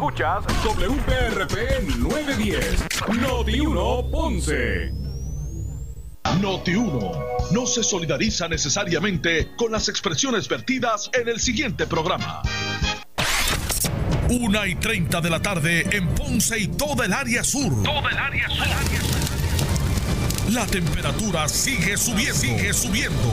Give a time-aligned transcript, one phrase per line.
[0.00, 2.86] Escuchas WPRP 910,
[3.20, 4.90] Noti 1 Ponce.
[6.40, 7.12] Noti 1
[7.50, 12.40] no se solidariza necesariamente con las expresiones vertidas en el siguiente programa.
[14.30, 17.82] Una y 30 de la tarde en Ponce y toda el área sur.
[17.82, 18.66] Toda el área sur.
[20.54, 22.40] La temperatura sigue subiendo.
[22.40, 23.32] Sigue subiendo.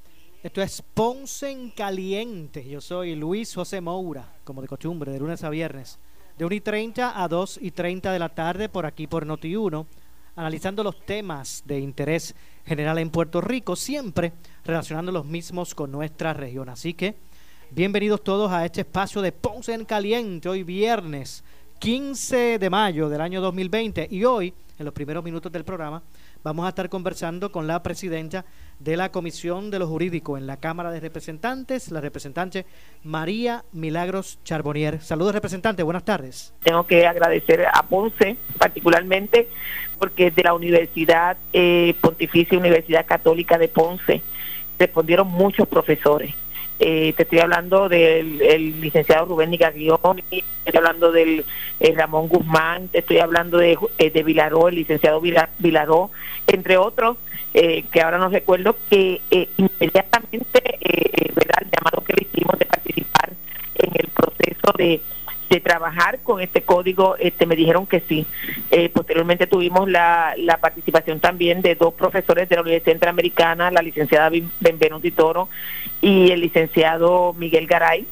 [0.43, 2.67] Esto es Ponce en Caliente.
[2.67, 5.99] Yo soy Luis José Moura, como de costumbre, de lunes a viernes,
[6.35, 9.85] de 1 y 30 a 2 y 30 de la tarde, por aquí por Noti1,
[10.35, 12.33] analizando los temas de interés
[12.65, 14.33] general en Puerto Rico, siempre
[14.65, 16.69] relacionando los mismos con nuestra región.
[16.69, 17.17] Así que,
[17.69, 21.43] bienvenidos todos a este espacio de Ponce en Caliente, hoy viernes
[21.77, 26.01] 15 de mayo del año 2020 y hoy, en los primeros minutos del programa,
[26.43, 28.45] vamos a estar conversando con la presidenta
[28.79, 32.65] de la Comisión de lo Jurídico en la Cámara de Representantes, la representante
[33.03, 35.01] María Milagros Charbonier.
[35.01, 36.53] Saludos, representante, buenas tardes.
[36.63, 39.49] Tengo que agradecer a Ponce particularmente
[39.99, 44.21] porque de la Universidad eh, Pontificia Universidad Católica de Ponce
[44.79, 46.33] respondieron muchos profesores.
[46.83, 48.39] Eh, te estoy hablando del
[48.81, 51.45] licenciado Rubén Nigaglioni, te estoy hablando del
[51.79, 56.09] eh, Ramón Guzmán, te estoy hablando de, eh, de Vilaró, el licenciado Vilaró,
[56.47, 57.17] entre otros,
[57.53, 59.21] que ahora no recuerdo, que
[59.57, 60.79] inmediatamente,
[61.35, 61.61] ¿verdad?
[61.61, 63.33] el llamado que le hicimos de participar
[63.75, 65.01] en el proceso de
[65.51, 68.25] de trabajar con este código, este, me dijeron que sí.
[68.71, 73.81] Eh, posteriormente tuvimos la, la, participación también de dos profesores de la Universidad Interamericana, la
[73.81, 74.31] licenciada
[74.61, 75.49] Benvenuti Toro
[75.99, 78.07] y el licenciado Miguel Garay,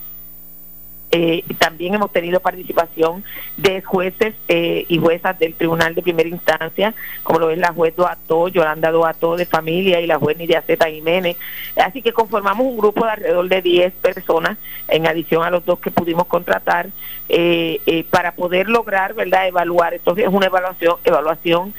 [1.12, 3.24] eh, también hemos tenido participación
[3.58, 6.94] de jueces eh, y juezas del Tribunal de Primera Instancia,
[7.24, 10.88] como lo es la juez Doato, Yolanda Doato de Familia y la juez Nidia Zeta
[10.88, 11.36] Jiménez.
[11.76, 15.80] Así que conformamos un grupo de alrededor de 10 personas, en adición a los dos
[15.80, 16.90] que pudimos contratar,
[17.28, 19.96] eh, para poder lograr, ¿verdad?, evaluar.
[19.96, 21.74] Esto es una evaluación, evaluación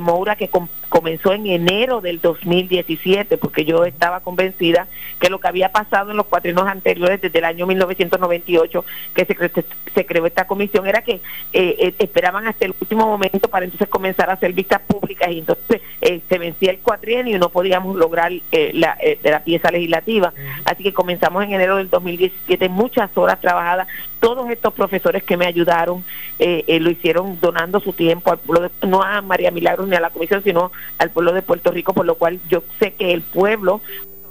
[0.00, 0.50] Moura que
[0.88, 4.86] comenzó en enero del 2017, porque yo estaba convencida
[5.18, 8.84] que lo que había pasado en los cuatrinos anteriores, desde el año 1998,
[9.14, 9.64] que se,
[9.94, 11.20] se creó esta comisión, era que eh,
[11.52, 15.82] eh, esperaban hasta el último momento para entonces comenzar a hacer vistas públicas y entonces
[16.00, 18.32] eh, se vencía el cuatrienio y no podíamos lograr
[18.72, 20.32] la, la pieza legislativa.
[20.64, 23.88] Así que comenzamos en enero del 2017, muchas horas trabajadas,
[24.24, 26.02] todos estos profesores que me ayudaron
[26.38, 30.42] lo hicieron donando su tiempo al pueblo, no a María Milagros ni a la comisión,
[30.42, 33.82] sino al pueblo de Puerto Rico, por lo cual yo sé que el pueblo,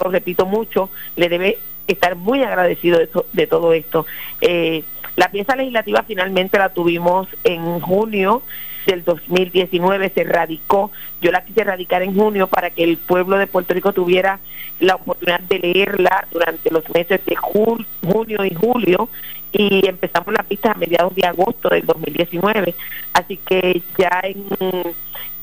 [0.03, 4.07] lo repito mucho, le debe estar muy agradecido de, de todo esto.
[4.41, 4.83] Eh,
[5.15, 8.41] la pieza legislativa finalmente la tuvimos en junio
[8.85, 13.47] del 2019, se radicó, yo la quise radicar en junio para que el pueblo de
[13.47, 14.39] Puerto Rico tuviera
[14.79, 19.09] la oportunidad de leerla durante los meses de junio y julio
[19.51, 22.73] y empezamos las vistas a mediados de agosto del 2019.
[23.13, 24.43] Así que ya en,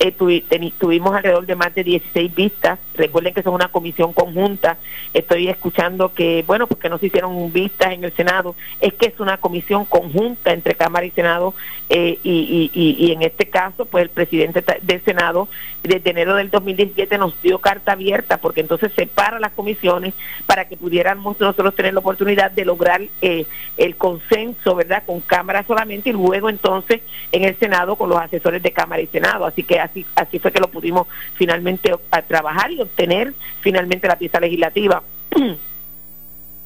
[0.03, 2.79] eh, tuvimos alrededor de más de 16 vistas.
[2.95, 4.79] Recuerden que es una comisión conjunta.
[5.13, 8.57] Estoy escuchando que, bueno, porque no se hicieron vistas en el Senado.
[8.81, 11.55] Es que es una comisión conjunta entre Cámara y Senado.
[11.91, 15.49] Eh, y, en este caso, pues el presidente del Senado,
[15.83, 20.15] desde enero del 2017, nos dio carta abierta, porque entonces separa las comisiones
[20.47, 23.45] para que pudiéramos nosotros tener la oportunidad de lograr eh,
[23.77, 27.03] el consenso, ¿verdad?, con Cámara solamente y luego entonces
[27.33, 29.45] en el Senado con los asesores de Cámara y Senado.
[29.45, 29.81] Así que
[30.15, 31.93] así, fue que lo pudimos finalmente
[32.27, 35.03] trabajar y obtener finalmente la pieza legislativa.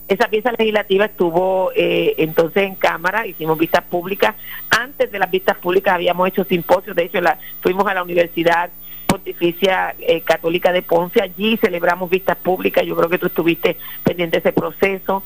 [0.07, 4.35] Esa pieza legislativa estuvo eh, entonces en Cámara, hicimos vistas públicas.
[4.69, 8.71] Antes de las vistas públicas habíamos hecho simposios, de hecho la, fuimos a la Universidad
[9.14, 14.40] Pontificia eh, Católica de Ponce, allí celebramos vistas públicas, yo creo que tú estuviste pendiente
[14.40, 15.22] de ese proceso.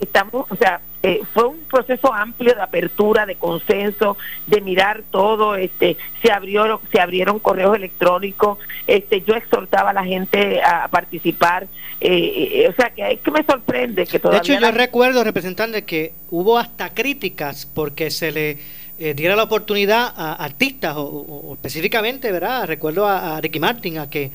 [0.00, 4.16] Estamos, o sea, eh, fue un proceso amplio de apertura, de consenso,
[4.46, 10.04] de mirar todo, este, se abrió, se abrieron correos electrónicos, este, yo exhortaba a la
[10.04, 11.66] gente a participar,
[12.00, 14.40] eh, o sea que es que me sorprende que todavía.
[14.40, 18.58] De hecho, yo recuerdo, representante, que hubo hasta críticas porque se le
[18.98, 22.66] eh, diera la oportunidad a artistas o, específicamente, ¿verdad?
[22.66, 24.30] Recuerdo a, Ricky Martin a que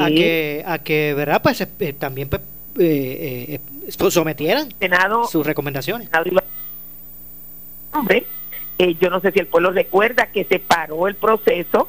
[0.00, 1.42] a que a que, ¿verdad?
[1.42, 2.42] Pues eh, también pues,
[2.78, 3.60] eh,
[4.10, 4.68] sometieran
[5.30, 6.08] sus recomendaciones.
[7.92, 8.26] Hombre,
[8.78, 11.88] Eh, yo no sé si el pueblo recuerda que se paró el proceso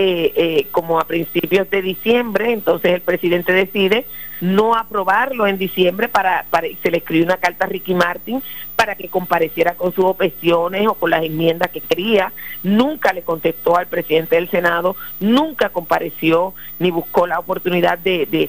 [0.00, 4.06] eh, eh, como a principios de diciembre, entonces el presidente decide
[4.40, 8.40] no aprobarlo en diciembre para, para se le escribió una carta a Ricky Martin
[8.76, 12.32] para que compareciera con sus objeciones o con las enmiendas que quería.
[12.62, 18.48] Nunca le contestó al presidente del Senado, nunca compareció ni buscó la oportunidad de,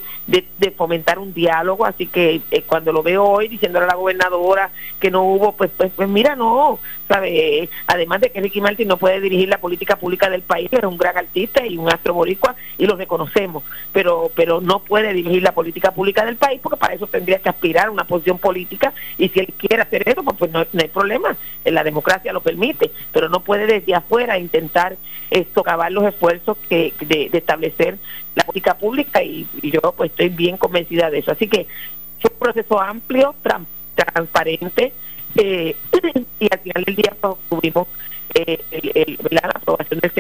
[0.77, 1.83] fomentar un diálogo.
[1.83, 4.69] Así que eh, cuando lo veo hoy diciéndole a la gobernadora
[4.99, 7.67] que no hubo, pues, pues, pues mira, no, ¿sabe?
[7.87, 10.99] Además de que Ricky Martin no puede dirigir la política pública del país, es un
[10.99, 13.63] gran artista y un astro boricua y lo reconocemos,
[13.93, 17.49] pero, pero no puede dirigir la política pública del país porque para eso tendría que
[17.49, 20.87] aspirar a una posición política y si él quiere hacer eso, pues, pues no, hay
[20.89, 24.97] problema, la democracia lo permite, pero no puede desde afuera intentar
[25.29, 27.97] esto, acabar los esfuerzos que, de, establecer
[28.35, 31.31] la política pública y, yo pues estoy bien convencida de eso.
[31.31, 31.67] Así que
[32.19, 33.35] fue un proceso amplio,
[33.95, 34.93] transparente
[35.35, 35.75] eh,
[36.39, 37.87] y al final del día pues, tuvimos
[38.33, 40.11] eh, la aprobación del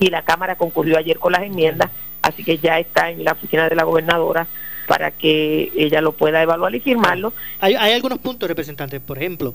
[0.00, 1.90] y la Cámara concurrió ayer con las enmiendas,
[2.22, 4.46] así que ya está en la oficina de la gobernadora
[4.88, 7.32] para que ella lo pueda evaluar y firmarlo.
[7.60, 9.54] Hay, hay algunos puntos, representantes, por ejemplo,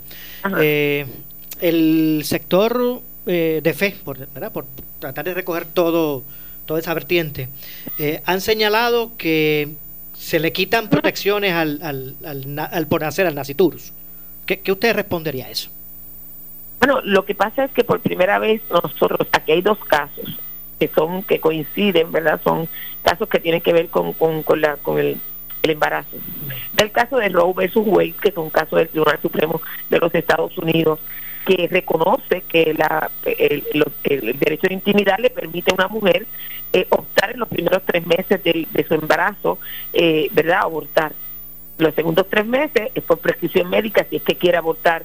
[0.61, 1.05] eh,
[1.59, 4.53] el sector eh, de fe, por, ¿verdad?
[4.53, 4.65] por
[4.99, 6.23] tratar de recoger todo
[6.65, 7.49] toda esa vertiente,
[7.99, 9.69] eh, han señalado que
[10.17, 12.15] se le quitan protecciones al, al,
[12.57, 13.91] al, por nacer al naciturus.
[14.45, 15.69] ¿Qué, ¿Qué usted respondería a eso?
[16.85, 20.39] Bueno, lo que pasa es que por primera vez nosotros, aquí hay dos casos
[20.79, 22.39] que son que coinciden, ¿verdad?
[22.43, 22.69] Son
[23.01, 25.17] casos que tienen que ver con, con, con con el,
[25.63, 26.15] el embarazo.
[26.77, 29.59] El caso de Roe versus Wade, que es un caso del Tribunal Supremo
[29.89, 30.99] de los Estados Unidos,
[31.47, 33.63] que reconoce que la, el,
[34.37, 36.27] derecho de intimidad le permite a una mujer
[36.71, 39.57] eh, optar en los primeros tres meses de, su embarazo,
[39.91, 41.13] eh, ¿verdad?, abortar.
[41.79, 45.03] Los segundos tres meses es por prescripción médica si es que quiere abortar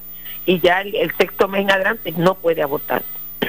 [0.50, 3.05] y ya el, sexto mes en adelante no puede abortar.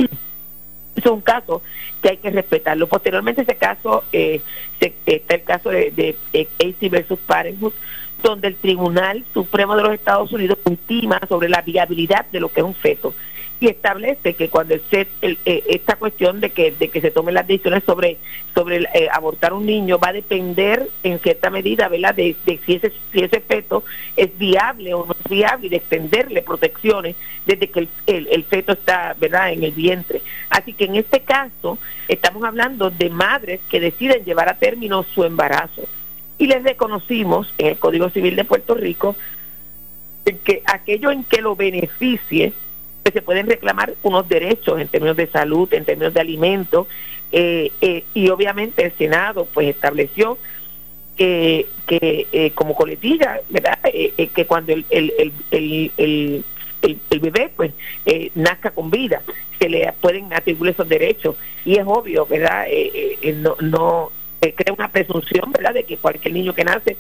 [0.96, 1.64] es un caso
[2.00, 2.86] que hay que respetarlo.
[2.88, 4.40] Posteriormente ese caso, eh,
[4.80, 7.74] está el caso de, de, AC versus Parenthood,
[8.22, 12.60] donde el Tribunal Supremo de los Estados Unidos ultima sobre la viabilidad de lo que
[12.60, 13.16] es un feto
[13.62, 17.36] y establece que cuando el, el, eh, esta cuestión de que de que se tomen
[17.36, 18.18] las decisiones sobre
[18.56, 22.16] sobre eh, abortar un niño va a depender en cierta medida ¿verdad?
[22.16, 23.84] De, si ese si ese feto
[24.18, 27.16] es viable o no es viable y de extenderle protecciones
[27.46, 30.24] desde que el, el, feto está verdad en el vientre.
[30.50, 31.78] Así que en este caso
[32.08, 35.84] estamos hablando de madres que deciden llevar a término su embarazo.
[36.40, 39.16] Y les reconocimos en el Código Civil de Puerto Rico
[40.44, 42.54] que aquello en que lo beneficie
[43.04, 46.88] que se pueden reclamar unos derechos en términos de salud, en términos de alimentos,
[47.32, 50.38] eh, eh, y obviamente el Senado pues estableció
[51.18, 53.78] que, eh, como coletilla, ¿verdad?
[53.84, 56.44] que cuando el, el, el,
[57.12, 57.74] el, bebé pues
[58.34, 59.22] nazca con vida,
[59.60, 62.66] se le pueden atribuir esos derechos, y es obvio, ¿verdad?
[63.36, 66.98] no, no crea una presunción, ¿verdad?, de que cualquier niño que nace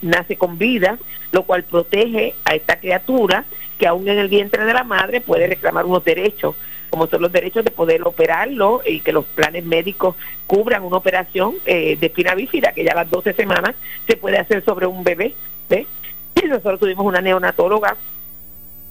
[0.00, 0.98] nace con vida,
[1.30, 3.44] lo cual protege a esta criatura
[3.78, 6.56] que aún en el vientre de la madre puede reclamar unos derechos,
[6.90, 10.16] como son los derechos de poder operarlo y que los planes médicos
[10.46, 13.74] cubran una operación eh, de espina bífida, que ya a las 12 semanas
[14.06, 15.34] se puede hacer sobre un bebé.
[15.70, 17.96] Y nosotros tuvimos una neonatóloga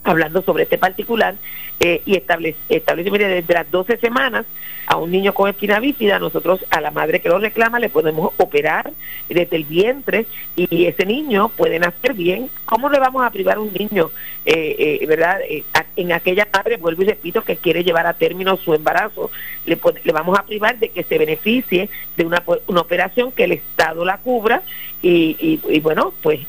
[0.07, 1.35] hablando sobre este particular
[1.79, 4.45] eh, y establece, establece desde las 12 semanas
[4.87, 8.31] a un niño con espina bífida, nosotros a la madre que lo reclama le podemos
[8.37, 8.93] operar
[9.27, 12.49] desde el vientre y ese niño puede nacer bien.
[12.65, 14.11] ¿Cómo le vamos a privar a un niño,
[14.45, 15.41] eh, eh, verdad?
[15.47, 15.63] Eh,
[15.97, 19.29] en aquella madre, vuelvo y repito, que quiere llevar a término su embarazo,
[19.65, 23.51] le, le vamos a privar de que se beneficie de una, una operación que el
[23.51, 24.61] Estado la cubra
[25.01, 26.39] y, y, bueno, pues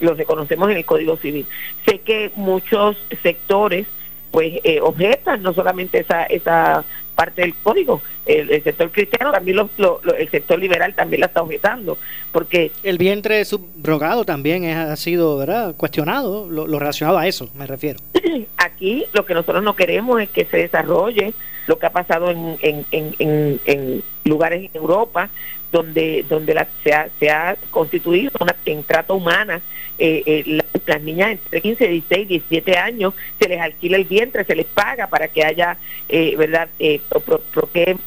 [0.00, 1.46] lo reconocemos en el Código Civil.
[1.84, 2.91] Sé que muchos
[3.22, 3.86] sectores
[4.30, 6.84] pues objetan no solamente esa esa
[7.14, 8.02] parte del código.
[8.24, 11.98] El, sector cristiano también lo, el sector liberal también la está objetando
[12.30, 17.98] porque el vientre subrogado también ha sido verdad cuestionado lo, relacionado a eso me refiero
[18.56, 21.34] aquí lo que nosotros no queremos es que se desarrolle
[21.66, 25.28] lo que ha pasado en, en, en, en lugares en Europa
[25.72, 29.60] donde donde se, ha, se ha constituido una en trata humana
[29.98, 34.56] eh, eh, las, niñas entre 15, 16, 17 años se les alquila el vientre, se
[34.56, 35.76] les paga para que haya,
[36.08, 37.40] eh, ¿verdad?, eh, pro,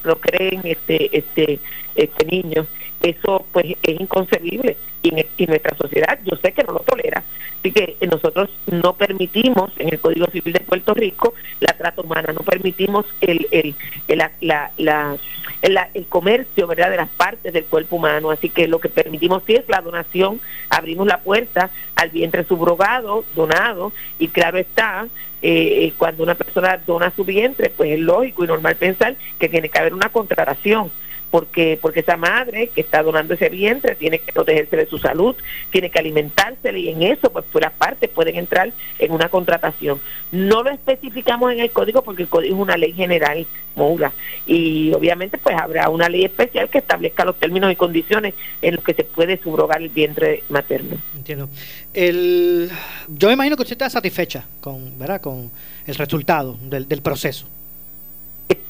[0.01, 1.59] procreen, este, este,
[1.95, 2.67] este niño.
[3.05, 7.23] Eso pues es inconcebible y, nuestra sociedad yo sé que no lo tolera.
[7.59, 12.33] Así que nosotros no permitimos en el Código Civil de Puerto Rico la trata humana,
[12.33, 13.75] no permitimos el, el,
[14.07, 14.31] la,
[14.77, 15.17] la,
[15.61, 18.31] el comercio verdad de las partes del cuerpo humano.
[18.31, 23.25] Así que lo que permitimos sí es la donación, abrimos la puerta al vientre subrogado,
[23.35, 25.07] donado, y claro está,
[25.41, 29.69] eh, cuando una persona dona su vientre, pues es lógico y normal pensar que tiene
[29.69, 30.91] que haber una contratación
[31.31, 35.35] porque porque esa madre que está donando ese vientre tiene que protegerse de su salud,
[35.71, 39.99] tiene que alimentarse y en eso pues las partes pueden entrar en una contratación.
[40.31, 44.11] No lo especificamos en el código porque el código es una ley general, Moura,
[44.45, 48.83] y obviamente pues habrá una ley especial que establezca los términos y condiciones en los
[48.83, 50.97] que se puede subrogar el vientre materno.
[51.15, 51.49] Entiendo.
[51.93, 52.69] El,
[53.07, 55.21] yo me imagino que usted está satisfecha con, ¿verdad?
[55.21, 55.51] con
[55.85, 57.47] el resultado del, del proceso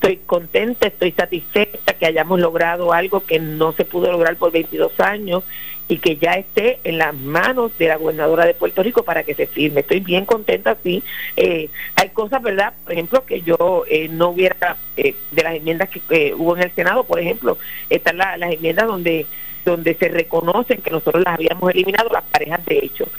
[0.06, 5.00] estoy contenta, estoy satisfecha que hayamos logrado algo que no se pudo lograr por 22
[5.00, 5.44] años
[5.88, 9.34] y que ya esté en las manos de la gobernadora de Puerto Rico para que
[9.34, 9.82] se firme.
[9.82, 11.04] Estoy bien contenta, sí.
[11.36, 12.74] Eh, hay cosas, ¿verdad?
[12.84, 16.72] Por ejemplo, que yo eh, no hubiera, eh, de las enmiendas que hubo en el
[16.72, 17.58] Senado, por ejemplo,
[17.90, 19.26] están las enmiendas donde
[19.66, 23.10] donde se reconocen que nosotros las habíamos eliminado las parejas de hecho.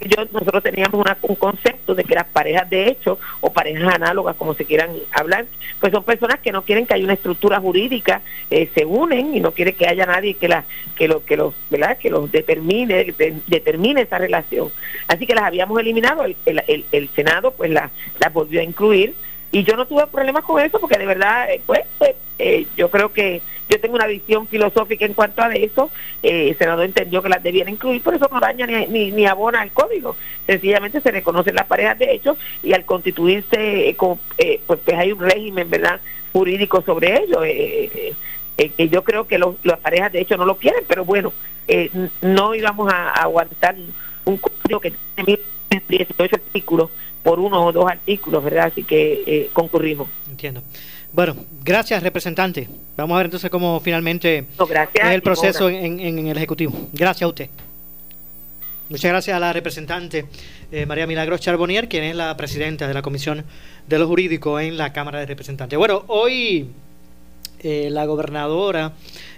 [0.00, 4.52] Yo, nosotros teníamos un concepto de que las parejas de hecho o parejas análogas, como
[4.52, 5.46] se quieran hablar,
[5.80, 8.20] pues son personas que no quieren que haya una estructura jurídica,
[8.50, 11.54] eh, se unen y no quiere que haya nadie que la que lo que los
[11.70, 13.14] verdad que los determine
[13.46, 14.70] determine esa relación.
[15.08, 19.14] Así que las habíamos eliminado, el, el, el Senado pues las la volvió a incluir
[19.54, 22.90] y yo no tuve problemas con eso porque de verdad eh, pues, pues eh, yo
[22.90, 25.90] creo que yo tengo una visión filosófica en cuanto a eso
[26.22, 29.62] eh, el senador entendió que las debían incluir por eso no daña ni, ni, abona
[29.62, 30.16] el código.
[30.46, 34.18] Sencillamente se reconocen las parejas de hecho y al constituirse pues,
[34.66, 36.00] pues, hay un régimen verdad
[36.32, 37.40] jurídico sobre ello
[38.56, 41.32] que yo creo que las parejas de hecho no lo quieren pero bueno
[42.22, 43.76] no íbamos a, a aguantar
[44.24, 45.40] un código que tiene
[45.88, 46.90] 18 artículos
[47.24, 48.66] por uno o dos artículos, ¿verdad?
[48.66, 50.08] Así que eh, concurrimos.
[50.28, 50.62] Entiendo.
[51.12, 52.68] Bueno, gracias, representante.
[52.96, 56.72] Vamos a ver entonces cómo finalmente es el proceso en, el Ejecutivo.
[56.92, 57.48] Gracias a usted.
[58.90, 60.26] Muchas gracias a la representante
[60.70, 63.42] eh, María Milagros Charbonier, quien es la presidenta de la Comisión
[63.88, 65.78] de lo Jurídico en la Cámara de Representantes.
[65.78, 66.68] Bueno, hoy
[67.60, 68.92] eh, la gobernadora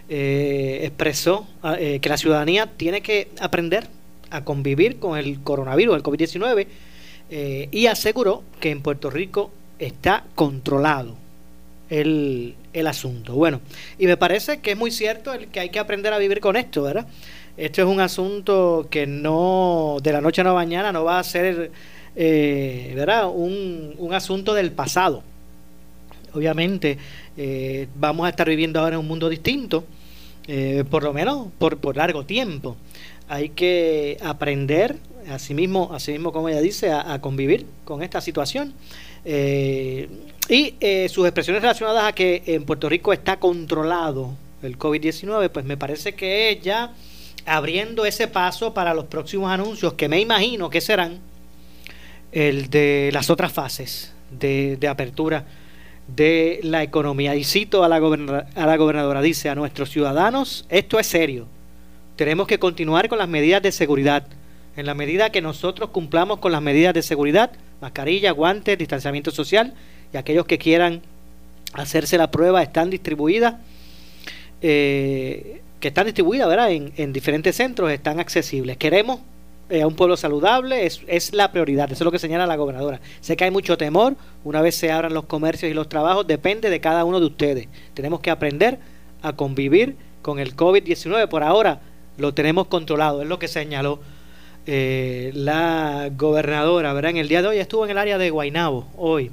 [0.08, 3.88] expresó que la ciudadanía tiene que aprender
[4.30, 6.66] a convivir con el coronavirus, el COVID-19,
[7.28, 11.16] eh, y aseguró que en Puerto Rico está controlado
[11.90, 13.34] el, el, asunto.
[13.34, 13.60] Bueno,
[13.98, 16.56] y me parece que es muy cierto el que hay que aprender a vivir con
[16.56, 17.06] esto, ¿verdad?
[17.56, 21.24] Esto es un asunto que no, de la noche a la mañana, no va a
[21.24, 21.72] ser,
[22.14, 23.28] eh, ¿verdad?
[23.28, 25.22] Un, un, asunto del pasado.
[26.32, 26.98] Obviamente,
[27.36, 29.84] eh, vamos a estar viviendo ahora en un mundo distinto,
[30.90, 32.76] por lo menos por, por largo tiempo.
[33.28, 34.96] Hay que aprender
[35.30, 38.74] asimismo, asimismo como ella dice, a, convivir con esta situación.
[39.24, 40.08] Eh,
[40.48, 45.64] y eh, sus expresiones relacionadas a que en Puerto Rico está controlado el COVID-19, pues
[45.64, 46.92] me parece que es ya
[47.44, 51.20] abriendo ese paso para los próximos anuncios, que me imagino que serán
[52.32, 55.46] el de las otras fases de, apertura
[56.08, 57.34] de la economía.
[57.34, 61.46] Y cito a la, a la gobernadora, dice a nuestros ciudadanos, esto es serio,
[62.16, 64.26] tenemos que continuar con las medidas de seguridad
[64.76, 69.74] en la medida que nosotros cumplamos con las medidas de seguridad, mascarilla, guantes, distanciamiento social,
[70.12, 71.02] y aquellos que quieran
[71.72, 73.54] hacerse la prueba están distribuidas,
[74.60, 76.70] eh, que están distribuidas ¿verdad?
[76.70, 78.76] En, diferentes centros, están accesibles.
[78.76, 79.20] Queremos
[79.68, 82.56] eh, a un pueblo saludable, es, es la prioridad, eso es lo que señala la
[82.56, 83.00] gobernadora.
[83.20, 84.14] Sé que hay mucho temor,
[84.44, 87.68] una vez se abran los comercios y los trabajos, depende de cada uno de ustedes.
[87.94, 88.78] Tenemos que aprender
[89.22, 91.28] a convivir con el COVID-19.
[91.28, 91.80] Por ahora
[92.18, 94.00] lo tenemos controlado, es lo que señaló
[94.66, 97.12] eh, la gobernadora, ¿verdad?
[97.12, 99.30] En el día de hoy estuvo en el área de Guainabo, hoy,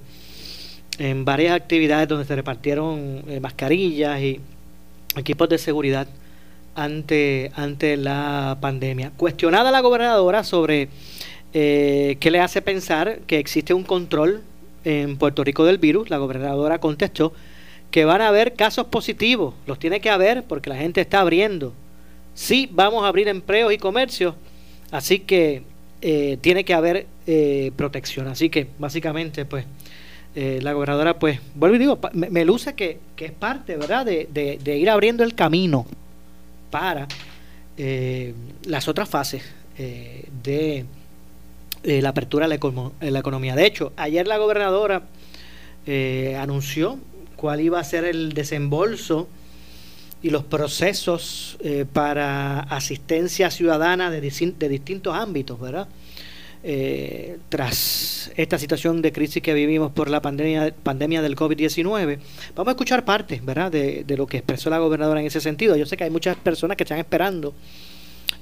[0.99, 4.39] en varias actividades donde se repartieron eh, mascarillas y
[5.17, 6.07] equipos de seguridad
[6.75, 9.11] ante, ante la pandemia.
[9.17, 10.89] Cuestionada la gobernadora sobre
[11.53, 14.41] eh, qué le hace pensar que existe un control
[14.83, 17.33] en Puerto Rico del virus, la gobernadora contestó
[17.89, 21.73] que van a haber casos positivos, los tiene que haber porque la gente está abriendo.
[22.33, 24.35] Sí, vamos a abrir empleos y comercios,
[24.93, 25.63] Así que
[26.03, 28.27] eh, tiene que haber eh, protección.
[28.27, 29.65] Así que básicamente, pues,
[30.35, 34.89] eh, la gobernadora, pues, vuelvo y digo, me, luce que, es parte, ¿verdad?, de, ir
[34.91, 35.87] abriendo el camino
[36.69, 37.07] para
[38.67, 39.41] las otras fases
[39.75, 40.85] de
[41.83, 42.59] la apertura de
[43.09, 43.55] la, economía.
[43.55, 45.01] De hecho, ayer la gobernadora
[46.37, 46.99] anunció
[47.35, 49.27] cuál iba a ser el desembolso
[50.23, 55.87] y los procesos eh, para asistencia ciudadana de, de distintos ámbitos, ¿verdad?
[56.65, 62.19] Eh, tras esta situación de crisis que vivimos por la pandemia, pandemia del COVID-19.
[62.55, 63.69] Vamos a escuchar parte ¿verdad?
[63.69, 65.75] De, lo que expresó la gobernadora en ese sentido.
[65.75, 67.53] Yo sé que hay muchas personas que están esperando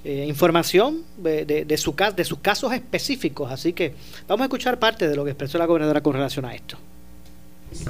[0.04, 3.96] eh, información de, de, su, de sus casos específicos, así que
[4.28, 6.78] vamos a escuchar parte de lo que expresó la gobernadora con relación a esto.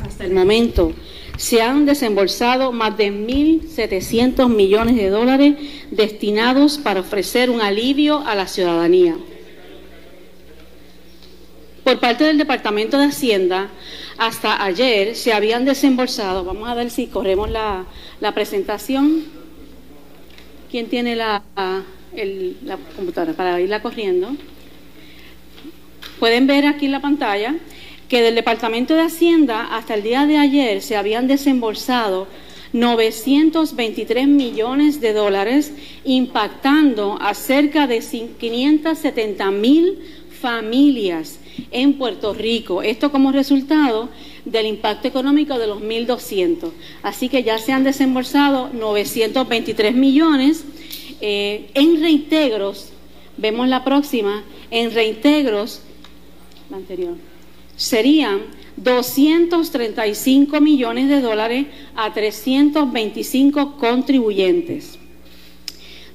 [0.03, 0.93] Hasta el momento
[1.37, 5.55] se han desembolsado más de 1.700 millones de dólares
[5.89, 9.15] destinados para ofrecer un alivio a la ciudadanía.
[11.83, 13.69] Por parte del Departamento de Hacienda,
[14.19, 17.85] hasta ayer se habían desembolsado, vamos a ver si corremos la,
[18.35, 19.23] presentación.
[20.69, 24.35] ¿Quién tiene la, la computadora para irla corriendo?
[26.19, 27.55] Pueden ver aquí en la pantalla
[28.11, 32.27] que del Departamento de Hacienda hasta el día de ayer se habían desembolsado
[32.73, 35.71] 923 millones de dólares,
[36.03, 39.99] impactando a cerca de 570 mil
[40.41, 41.39] familias
[41.71, 42.81] en Puerto Rico.
[42.81, 44.09] Esto como resultado
[44.43, 46.71] del impacto económico de los 1.200.
[47.03, 50.65] Así que ya se han desembolsado 923 millones.
[51.21, 52.89] Eh, en reintegros,
[53.37, 55.79] vemos la próxima, en reintegros,
[56.69, 57.15] la anterior,
[57.81, 58.41] serían
[58.77, 64.99] 235 millones de dólares a 325 contribuyentes.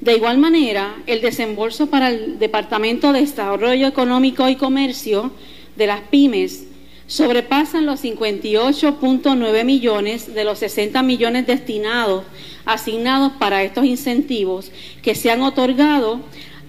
[0.01, 5.33] De igual manera, el desembolso para el Departamento de Desarrollo Económico y Comercio
[5.75, 6.69] de las pymes
[7.09, 12.23] sobrepasan los 58.9 millones de los 60 millones destinados,
[12.65, 14.71] asignados para estos incentivos
[15.03, 16.21] que se han otorgado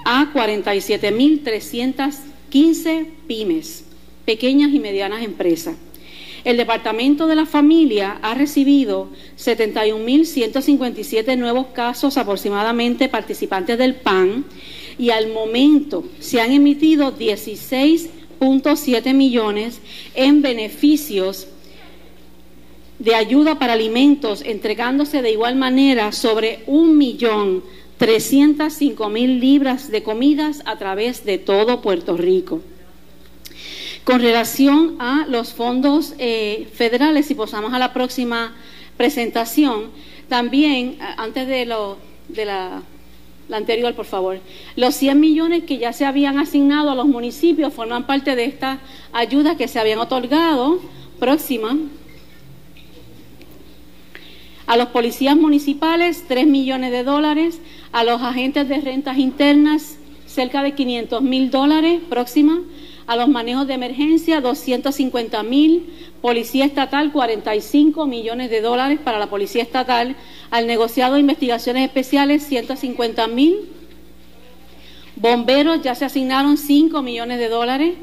[0.05, 3.86] a 47.315 pymes,
[4.27, 5.77] pequeñas y medianas empresas.
[6.43, 9.07] El Departamento de la Familia ha recibido
[9.37, 14.43] 71.157 nuevos casos aproximadamente participantes del PAN
[14.99, 19.79] y al momento se han emitido 16.7 millones
[20.13, 21.47] en beneficios
[22.99, 27.63] de ayuda para alimentos, entregándose de igual manera sobre un millón
[29.09, 32.61] mil libras de comidas a través de todo Puerto Rico.
[34.07, 38.55] Con relación a los fondos eh, federales, si pasamos a la próxima
[38.95, 39.89] presentación,
[40.29, 41.97] también, antes de, lo,
[42.33, 42.83] la,
[43.51, 44.39] anterior, por favor,
[44.77, 48.79] los 100 millones que ya se habían asignado a los municipios forman parte de esta
[49.11, 50.79] ayuda que se habían otorgado.
[51.19, 51.75] Próxima.
[54.67, 57.59] A los policías municipales, 3 millones de dólares.
[57.91, 61.99] A los agentes de rentas internas, cerca de 500 mil dólares.
[62.07, 62.61] Próxima
[63.07, 65.89] a los manejos de emergencia 250 mil,
[66.21, 70.15] Policía Estatal 45 millones de dólares para la Policía Estatal,
[70.51, 73.69] al negociado de investigaciones especiales 150 mil,
[75.15, 77.95] bomberos ya se asignaron 5 millones de dólares,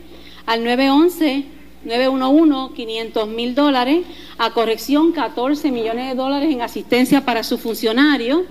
[0.47, 1.45] al 911
[1.85, 4.07] 911, 500 mil dólares,
[4.39, 8.47] a corrección 14 millones de dólares en asistencia para su funcionario,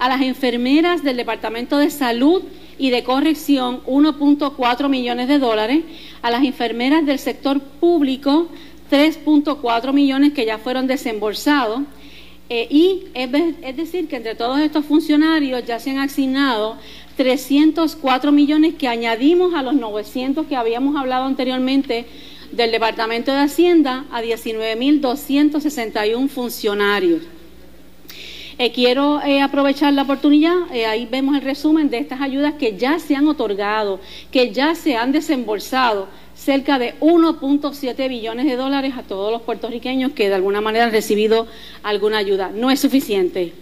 [0.00, 2.42] a las enfermeras del Departamento de Salud
[2.78, 5.84] y de corrección 1.4 millones de dólares,
[6.22, 8.48] a las enfermeras del sector público
[8.90, 11.80] 3.4 millones que ya fueron desembolsados.
[12.48, 13.28] Eh, y es,
[13.62, 16.76] es, decir, que entre todos estos funcionarios ya se han asignado
[17.16, 22.06] 304 millones que añadimos a los 900 que habíamos hablado anteriormente
[22.52, 27.22] del Departamento de Hacienda a 19.261 funcionarios.
[28.58, 32.74] Eh, quiero eh, aprovechar la oportunidad, eh, ahí vemos el resumen de estas ayudas que
[32.78, 38.94] ya se han otorgado, que ya se han desembolsado cerca de 1.7 billones de dólares
[38.96, 41.46] a todos los puertorriqueños que de alguna manera han recibido
[41.82, 42.50] alguna ayuda.
[42.54, 43.52] No es suficiente.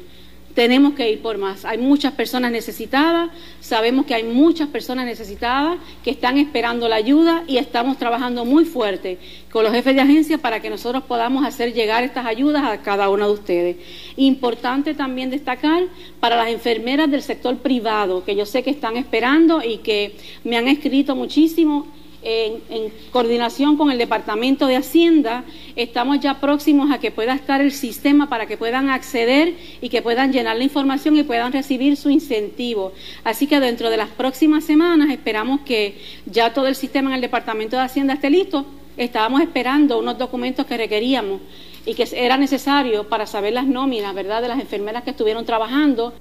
[0.55, 1.65] Tenemos que ir por más.
[1.65, 7.43] Hay muchas personas necesitadas, sabemos que hay muchas personas necesitadas que están esperando la ayuda
[7.49, 9.19] y estamos trabajando muy fuerte
[9.51, 13.09] con los jefes de agencia para que nosotros podamos hacer llegar estas ayudas a cada
[13.09, 13.77] uno de ustedes.
[14.17, 15.85] Importante también destacar
[16.21, 20.57] para las enfermeras del sector privado, que yo sé que están esperando y que me
[20.57, 21.87] han escrito muchísimo
[22.25, 25.45] en, coordinación con el Departamento de Hacienda,
[25.77, 30.03] estamos ya próximos a que pueda estar el sistema para que puedan acceder y que
[30.03, 32.93] puedan llenar la información y puedan recibir su incentivo.
[33.25, 37.21] Así que dentro de las próximas semanas esperamos que ya todo el sistema en el
[37.21, 38.65] Departamento de Hacienda esté listo.
[38.97, 41.41] Estábamos esperando unos documentos que requeríamos
[41.87, 46.15] y que era necesario para saber las nóminas, ¿verdad?, de las enfermeras que estuvieron trabajando.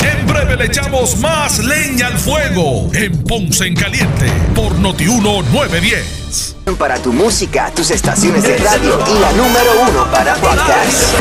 [0.00, 6.56] En breve le echamos más leña al fuego en Ponce en Caliente por Notiuno 910.
[6.78, 11.14] Para tu música, tus estaciones de radio y la número uno para podcast.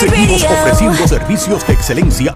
[0.00, 2.35] Seguimos ofreciendo servicios de excelencia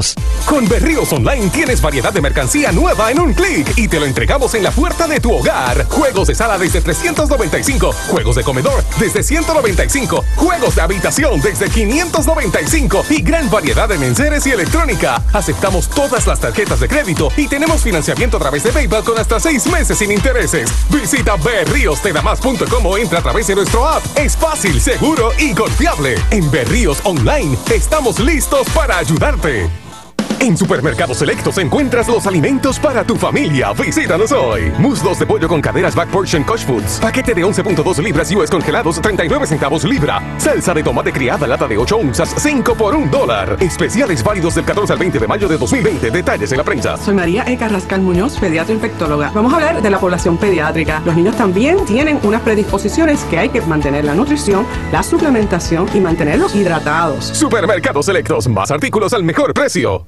[0.01, 0.15] 787-642-2452.
[0.45, 4.53] Con Berríos Online tienes variedad de mercancía nueva en un clic y te lo entregamos
[4.53, 5.87] en la puerta de tu hogar.
[5.87, 13.05] Juegos de sala desde 395, juegos de comedor desde 195, juegos de habitación desde 595
[13.09, 15.23] y gran variedad de mensajes y electrónica.
[15.31, 19.39] Aceptamos todas las tarjetas de crédito y tenemos financiamiento a través de PayPal con hasta
[19.39, 20.69] seis meses sin intereses.
[20.89, 24.03] Visita berriostedamas.com o entra a través de nuestro app.
[24.17, 26.15] Es fácil, seguro y confiable.
[26.31, 29.90] En Berríos Online estamos listos para ayudarte.
[30.39, 33.73] En Supermercados Selectos encuentras los alimentos para tu familia.
[33.73, 34.71] Visítanos hoy.
[34.79, 36.99] Muslos de pollo con caderas Back Portion Coach Foods.
[36.99, 40.21] Paquete de 11.2 libras US congelados, 39 centavos libra.
[40.37, 43.57] Salsa de tomate criada lata de 8 onzas, 5 por 1 dólar.
[43.59, 46.11] Especiales válidos del 14 al 20 de mayo de 2020.
[46.11, 46.97] Detalles en la prensa.
[46.97, 47.57] Soy María E.
[47.57, 49.31] Carrascal Muñoz, pediatra infectóloga.
[49.33, 51.01] Vamos a hablar de la población pediátrica.
[51.05, 55.99] Los niños también tienen unas predisposiciones que hay que mantener la nutrición, la suplementación y
[55.99, 57.25] mantenerlos hidratados.
[57.25, 58.47] Supermercados Selectos.
[58.47, 60.07] Más artículos al mejor precio.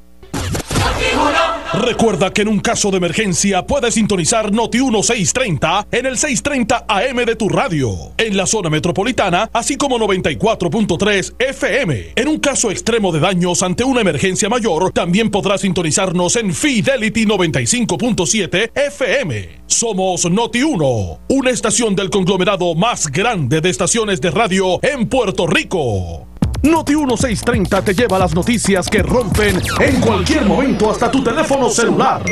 [1.73, 7.15] Recuerda que en un caso de emergencia puedes sintonizar Noti 1630 en el 630 AM
[7.25, 12.13] de tu radio, en la zona metropolitana, así como 94.3 FM.
[12.15, 17.25] En un caso extremo de daños ante una emergencia mayor, también podrás sintonizarnos en Fidelity
[17.25, 19.61] 95.7 FM.
[19.65, 25.47] Somos Noti 1, una estación del conglomerado más grande de estaciones de radio en Puerto
[25.47, 26.30] Rico.
[26.63, 32.23] Noti 1630 te lleva las noticias que rompen en cualquier momento hasta tu teléfono celular.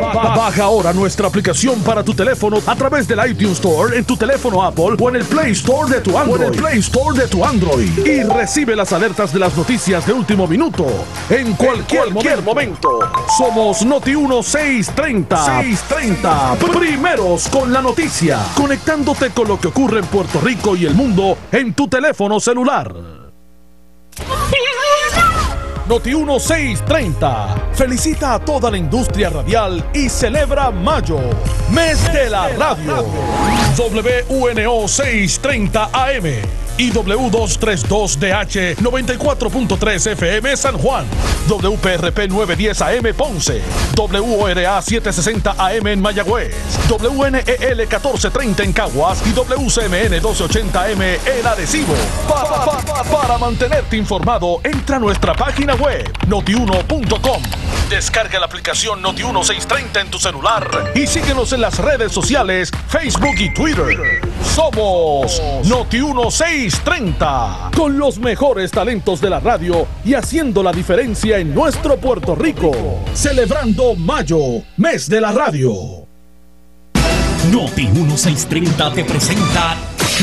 [0.00, 4.62] Baja ahora nuestra aplicación para tu teléfono a través del iTunes Store en tu teléfono
[4.62, 6.40] Apple o en el Play Store de tu Android.
[6.40, 10.14] En el Play Store de tu Android y recibe las alertas de las noticias de
[10.14, 10.86] último minuto
[11.28, 12.98] en cualquier, momento.
[13.36, 15.36] Somos Noti 1630.
[15.62, 16.56] 630.
[16.78, 21.36] Primeros con la noticia, conectándote con lo que ocurre en Puerto Rico y el mundo
[21.52, 23.19] en tu teléfono celular.
[25.90, 31.18] Noti 1630 felicita a toda la industria radial y celebra Mayo,
[31.72, 33.04] mes de la radio.
[33.76, 41.04] WNO 630 AM y W232DH 94.3 FM San Juan,
[41.46, 43.60] WPRP 910 AM Ponce,
[43.94, 46.54] WORA 760 AM en Mayagüez,
[46.88, 51.92] WNEL 1430 en Caguas y WCMN 1280M en Adhesivo.
[52.26, 57.42] Pa, pa, pa, para mantenerte informado, entra a nuestra página web notiuno.com.
[57.90, 63.52] Descarga la aplicación Noti1630 en tu celular y síguenos en las redes sociales, Facebook y
[63.52, 64.22] Twitter.
[64.54, 66.69] Somos Noti1630.
[66.70, 72.36] 630, con los mejores talentos de la radio y haciendo la diferencia en nuestro Puerto
[72.36, 72.70] Rico,
[73.12, 75.72] celebrando Mayo, mes de la radio.
[77.52, 79.76] Noti 1630 te presenta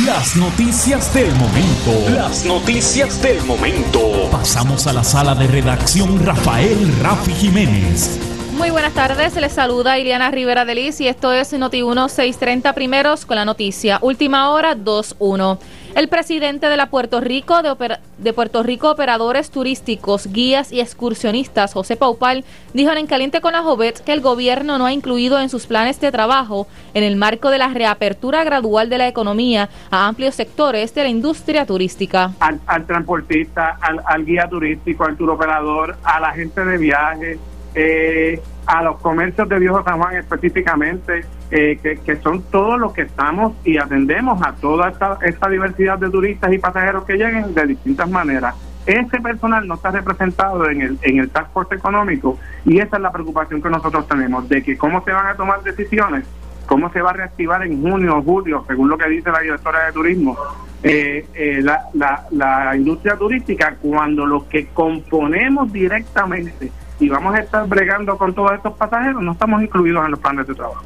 [0.05, 2.15] las noticias del momento.
[2.15, 4.29] Las noticias del momento.
[4.31, 8.19] Pasamos a la sala de redacción Rafael Rafi Jiménez.
[8.57, 13.25] Muy buenas tardes, les saluda Iliana Rivera de Liz y esto es Noti 1630 Primeros
[13.25, 13.99] con la noticia.
[14.01, 15.59] Última hora 2-1.
[15.97, 21.73] El presidente de la Puerto Rico de, de, Puerto Rico Operadores Turísticos, Guías y Excursionistas,
[21.73, 25.49] José Paupal, dijo en Caliente con la Jovet que el gobierno no ha incluido en
[25.49, 30.07] sus planes de trabajo, en el marco de la reapertura gradual de la economía, a
[30.07, 32.31] amplios sectores de la industria turística.
[32.41, 37.39] Al, transportista, al, guía turístico, al turoperador, a la gente de viaje,
[37.73, 43.03] eh, a los comercios de Viejo San Juan específicamente, eh, que, son todos los que
[43.03, 47.65] estamos y atendemos a toda esta, esta diversidad de turistas y pasajeros que lleguen de
[47.65, 48.55] distintas maneras.
[48.85, 53.01] Ese personal no está representado en el, en el Task Force económico y esa es
[53.01, 56.25] la preocupación que nosotros tenemos, de que cómo se van a tomar decisiones,
[56.65, 59.85] cómo se va a reactivar en junio o julio, según lo que dice la directora
[59.85, 60.37] de turismo,
[60.83, 67.39] eh, eh, la, la, la industria turística, cuando los que componemos directamente y vamos a
[67.39, 70.83] estar bregando con todos estos pasajeros, no estamos incluidos en los planes de trabajo.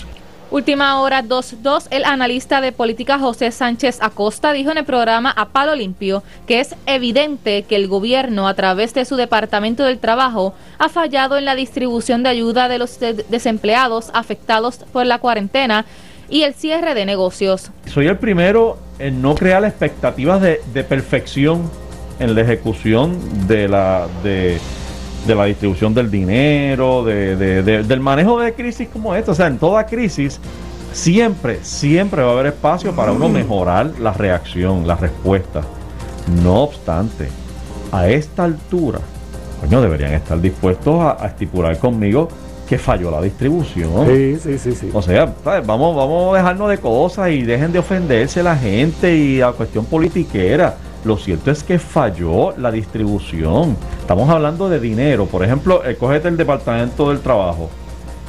[0.52, 5.48] Última hora 2.2, el analista de política José Sánchez Acosta dijo en el programa A
[5.48, 10.54] Palo Limpio que es evidente que el gobierno a través de su Departamento del Trabajo
[10.78, 15.86] ha fallado en la distribución de ayuda de los desempleados afectados por la cuarentena
[16.30, 17.72] y el cierre de negocios.
[17.86, 21.72] Soy el primero en no crear expectativas de, de perfección
[22.20, 24.08] en la ejecución de la...
[24.22, 24.60] De,
[25.26, 29.32] de la distribución del dinero, de, del manejo de crisis como esta.
[29.32, 30.40] O sea, en toda crisis
[30.94, 35.62] siempre, siempre va a haber espacio para uno mejorar la reacción, la respuesta.
[36.44, 37.30] No obstante,
[37.92, 39.00] a esta altura,
[39.60, 42.30] coño, deberían estar dispuestos a, estipular conmigo
[42.68, 44.08] que falló la distribución.
[44.08, 44.90] Sí, sí, sí, sí.
[44.94, 45.34] O sea,
[45.66, 49.86] vamos, vamos a dejarnos de cosas y dejen de ofenderse la gente y a cuestión
[49.86, 50.76] politiquera.
[51.04, 53.76] Lo cierto es que falló la distribución.
[54.00, 55.26] Estamos hablando de dinero.
[55.26, 57.72] Por ejemplo, eh, cógete el Departamento del Trabajo.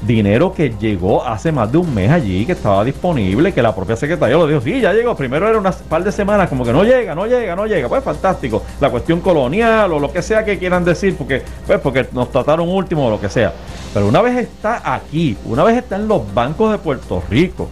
[0.07, 3.95] Dinero que llegó hace más de un mes allí, que estaba disponible, que la propia
[3.95, 5.15] secretaria lo dijo, sí, ya llegó.
[5.15, 7.89] Primero era unas par de semanas, como que no llega, no llega, no llega.
[7.89, 8.63] Pues fantástico.
[8.81, 12.69] La cuestión colonial o lo que sea que quieran decir, porque, pues, porque nos trataron
[12.69, 13.53] último o lo que sea.
[13.93, 17.69] Pero una vez está aquí, una vez está en los bancos de Puerto Rico,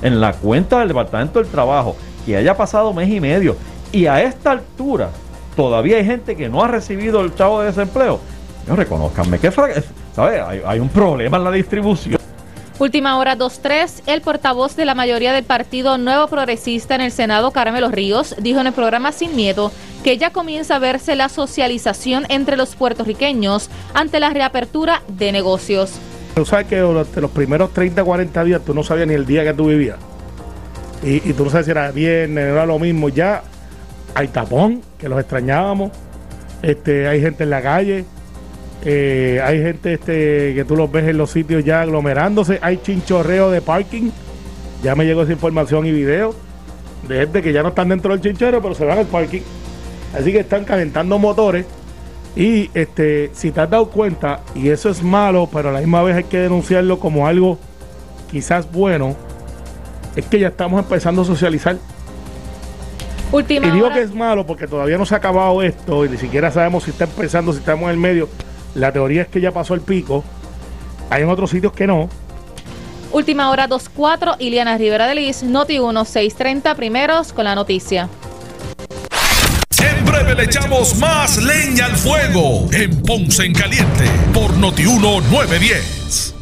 [0.00, 3.56] en la cuenta del Departamento del Trabajo, que haya pasado mes y medio
[3.94, 5.10] y a esta altura
[5.54, 8.18] todavía hay gente que no ha recibido el chavo de desempleo.
[8.66, 10.40] No reconozcanme que ¿sabe?
[10.40, 12.18] Hay, hay un problema en la distribución.
[12.80, 14.02] Última hora 2-3.
[14.06, 18.60] El portavoz de la mayoría del Partido Nuevo Progresista en el Senado, Carmelo Ríos, dijo
[18.60, 19.70] en el programa Sin Miedo
[20.02, 25.92] que ya comienza a verse la socialización entre los puertorriqueños ante la reapertura de negocios.
[26.34, 29.44] Tú sabes que durante los primeros 30, 40 días tú no sabías ni el día
[29.44, 29.98] que tú vivías.
[31.04, 33.08] Y, y tú no sabes si era viernes, era lo mismo.
[33.08, 33.44] Ya
[34.14, 35.90] hay tapón, que los extrañábamos,
[36.62, 38.04] este, hay gente en la calle,
[38.84, 43.50] eh, hay gente este, que tú los ves en los sitios ya aglomerándose, hay chinchorreo
[43.50, 44.10] de parking,
[44.82, 46.34] ya me llegó esa información y video
[47.08, 49.42] de gente que ya no están dentro del chinchorreo, pero se van al parking,
[50.16, 51.66] así que están calentando motores.
[52.36, 56.02] Y este, si te has dado cuenta, y eso es malo, pero a la misma
[56.02, 57.58] vez hay que denunciarlo como algo
[58.28, 59.14] quizás bueno,
[60.16, 61.76] es que ya estamos empezando a socializar
[63.40, 66.50] y digo que es malo porque todavía no se ha acabado esto y ni siquiera
[66.50, 68.28] sabemos si está empezando, si estamos en el medio.
[68.74, 70.22] La teoría es que ya pasó el pico.
[71.10, 72.08] Hay en otros sitios que no.
[73.12, 78.08] Última hora 2.4, Iliana Rivera de Liz, Noti 1, 6.30, primeros con la noticia.
[79.78, 85.20] En breve le echamos más leña al fuego en Ponce en Caliente por Noti 1,
[85.30, 86.34] 910.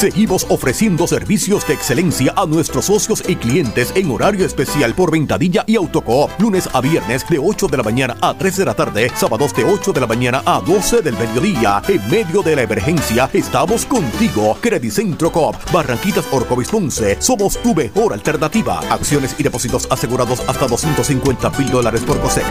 [0.00, 5.62] Seguimos ofreciendo servicios de excelencia a nuestros socios y clientes en horario especial por Ventadilla
[5.66, 9.12] y Autocoop, lunes a viernes de 8 de la mañana a 3 de la tarde,
[9.14, 11.82] sábados de 8 de la mañana a 12 del mediodía.
[11.86, 14.56] En medio de la emergencia, estamos contigo.
[14.90, 18.80] Centro Coop, Barranquitas Orcovis Ponce, somos tu mejor alternativa.
[18.88, 22.50] Acciones y depósitos asegurados hasta 250 mil dólares por cosecha.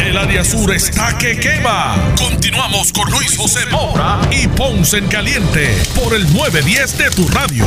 [0.00, 2.14] El área sur está que quema.
[2.16, 7.64] Continuamos con Luis José Moura y Ponce en Caliente por el 910 de tu radio.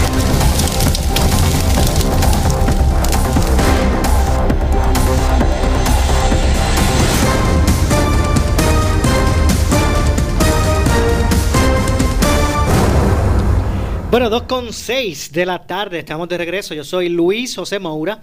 [14.12, 16.74] Bueno, 2.6 de la tarde, estamos de regreso.
[16.74, 18.20] Yo soy Luis José Moura.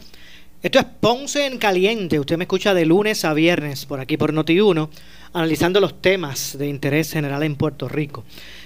[0.66, 2.18] Esto es Ponce en Caliente.
[2.18, 4.88] Usted me escucha de lunes a viernes por aquí por Noti1,
[5.32, 8.24] analizando los temas de interés general en Puerto Rico.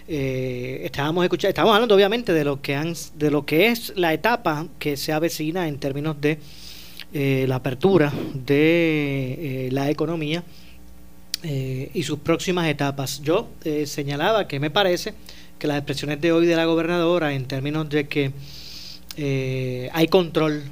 [0.08, 4.14] Eh, estábamos escuchando, estábamos hablando obviamente de lo que han, de lo que es la
[4.14, 6.38] etapa que se avecina en términos de
[7.12, 10.42] eh, la apertura de eh, la economía
[11.42, 13.20] y sus próximas etapas.
[13.20, 13.50] Yo
[13.84, 15.12] señalaba que me parece
[15.58, 20.62] que las expresiones de hoy de la gobernadora en términos de que hay control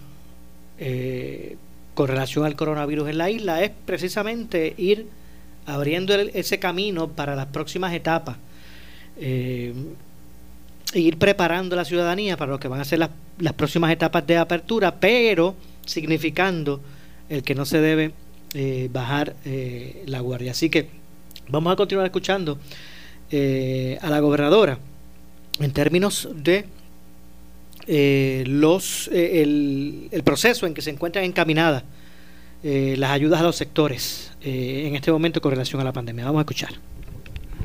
[0.78, 1.56] eh,
[1.94, 5.06] con relación al coronavirus en la isla es precisamente ir
[5.66, 8.36] abriendo ese camino para las próximas etapas,
[9.16, 9.74] e
[10.94, 13.10] ir preparando la ciudadanía para lo que van a ser las,
[13.54, 16.80] próximas etapas de apertura, pero significando
[17.28, 18.12] el que no se debe
[18.54, 19.34] eh, bajar
[20.06, 20.52] la guardia.
[20.52, 20.88] Así que
[21.48, 22.58] vamos a continuar escuchando
[23.30, 24.78] a la gobernadora
[25.60, 26.64] en términos de
[27.90, 31.84] eh, los, eh, el, el, proceso en que se encuentran encaminadas
[32.62, 36.26] eh, las ayudas a los sectores en este momento con relación a la pandemia.
[36.26, 36.74] Vamos a escuchar.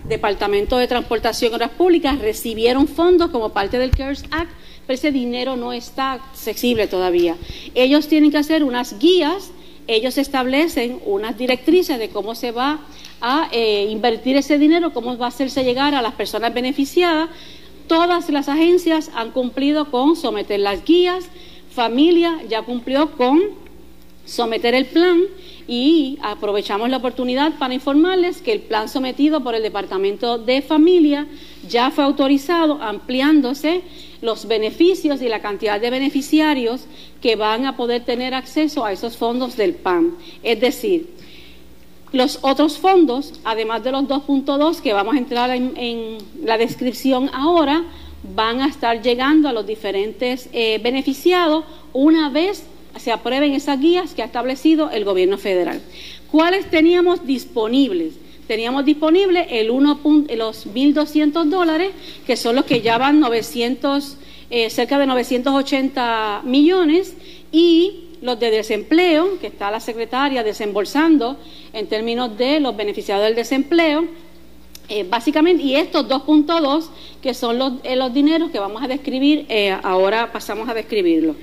[0.07, 4.49] Departamento de Transportación y Obras Públicas recibieron fondos como parte del CARES Act,
[4.87, 7.35] pero ese dinero no está accesible todavía.
[7.75, 9.51] Ellos tienen que hacer unas guías,
[9.87, 12.79] ellos establecen unas directrices de cómo se va
[13.19, 17.29] a invertir ese dinero, cómo va a hacerse llegar a las personas beneficiadas,
[17.93, 21.25] Todas las agencias han cumplido con someter las guías,
[21.69, 23.39] familia ya cumplió con
[24.25, 25.21] someter el plan
[25.67, 31.27] y aprovechamos la oportunidad para informarles que el plan sometido por el Departamento de Familia
[31.69, 33.83] ya fue autorizado, ampliándose
[34.23, 36.87] los beneficios y la cantidad de beneficiarios
[37.21, 40.17] que van a poder tener acceso a esos fondos del PAN.
[40.41, 41.13] Es decir,
[42.13, 47.83] los otros fondos, además de los 2.2 que vamos a entrar en, la descripción ahora,
[48.35, 52.65] van a estar llegando a los diferentes eh, beneficiados una vez
[52.97, 55.81] se aprueben esas guías que ha establecido el gobierno federal.
[56.31, 58.13] ¿Cuáles teníamos disponibles?
[58.47, 59.99] Teníamos disponibles el 1.
[60.35, 61.91] los 1.200 dólares,
[62.25, 64.17] que son los que ya van 900,
[64.49, 67.15] eh, cerca de 980 millones,
[67.51, 71.37] y los de desempleo, que está la secretaria desembolsando
[71.73, 74.05] en términos de los beneficiados del desempleo,
[74.87, 76.87] eh, básicamente, y estos 2.2,
[77.21, 81.35] que son los, eh, los, dineros que vamos a describir, eh, ahora pasamos a describirlo.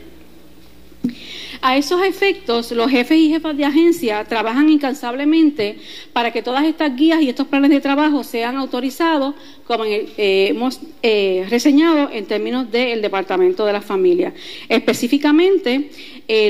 [1.62, 5.78] A esos efectos, los jefes y jefas de agencia trabajan incansablemente
[6.12, 9.34] para que todas estas guías y estos planes de trabajo sean autorizados,
[9.66, 14.32] como hemos reseñado en términos del Departamento de la Familia.
[14.70, 15.90] Específicamente,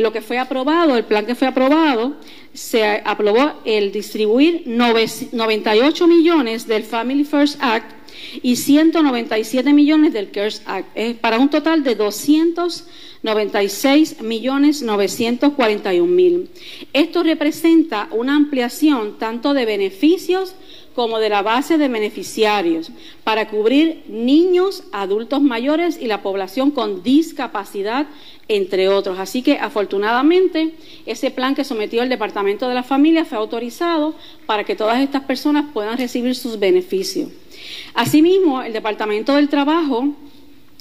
[0.00, 2.16] lo que fue aprobado, el plan que fue aprobado,
[2.52, 7.99] se aprobó el distribuir 98 millones del Family First Act
[8.42, 10.88] y 197 millones del CARES Act,
[11.20, 16.50] para un total de 296 millones 941 mil.
[16.92, 20.54] Esto representa una ampliación tanto de beneficios
[20.94, 22.90] como de la base de beneficiarios
[23.24, 28.06] para cubrir niños, adultos mayores y la población con discapacidad
[28.48, 29.18] entre otros.
[29.18, 30.74] Así que afortunadamente
[31.06, 34.14] ese plan que sometió el Departamento de la Familia fue autorizado
[34.46, 37.28] para que todas estas personas puedan recibir sus beneficios.
[37.94, 40.14] Asimismo, el Departamento del Trabajo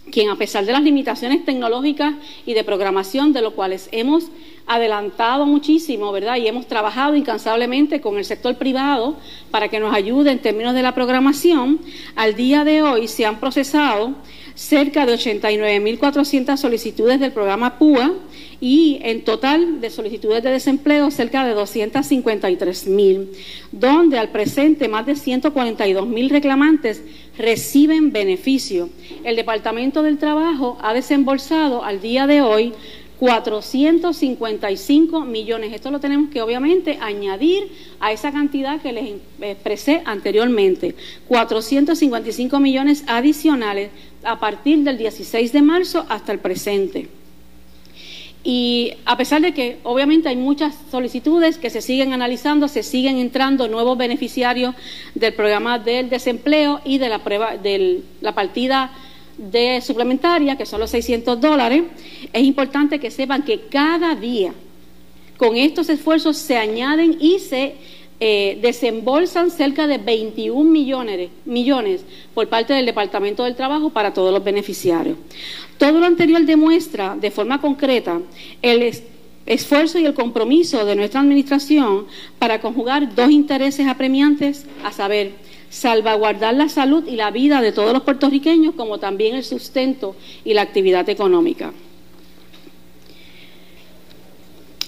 [0.09, 2.15] quien a pesar de las limitaciones tecnológicas
[2.45, 4.25] y de programación, de lo cuales hemos
[4.65, 6.37] adelantado muchísimo, ¿verdad?
[6.37, 9.17] Y hemos trabajado incansablemente con el sector privado
[9.51, 11.79] para que nos ayude en términos de la programación,
[12.15, 14.13] al día de hoy se han procesado
[14.55, 18.13] cerca de 89.400 solicitudes del programa PUA
[18.61, 23.27] y en total de solicitudes de desempleo cerca de 253.000,
[23.71, 27.03] donde al presente más de 142.000 reclamantes
[27.37, 28.89] reciben beneficio.
[29.23, 32.73] El Departamento del Trabajo ha desembolsado al día de hoy
[33.19, 35.73] 455 millones.
[35.73, 37.69] Esto lo tenemos que obviamente añadir
[37.99, 40.95] a esa cantidad que les expresé anteriormente.
[41.27, 43.89] 455 millones adicionales
[44.23, 47.18] a partir del 16 de marzo hasta el presente.
[48.43, 53.17] Y a pesar de que obviamente hay muchas solicitudes que se siguen analizando, se siguen
[53.17, 54.75] entrando nuevos beneficiarios
[55.13, 58.91] del programa del desempleo y de la prueba de la partida
[59.37, 61.83] de suplementaria, que son los 600 dólares,
[62.33, 64.53] es importante que sepan que cada día
[65.37, 67.75] con estos esfuerzos se añaden y se
[68.21, 72.03] eh, desembolsan cerca de 21 millones, millones
[72.33, 75.17] por parte del Departamento del Trabajo para todos los beneficiarios.
[75.77, 78.19] Todo lo anterior demuestra de forma concreta
[78.61, 78.93] el
[79.45, 82.07] esfuerzo y el compromiso de nuestra Administración
[82.37, 85.31] para conjugar dos intereses apremiantes, a saber,
[85.69, 90.53] salvaguardar la salud y la vida de todos los puertorriqueños, como también el sustento y
[90.53, 91.71] la actividad económica.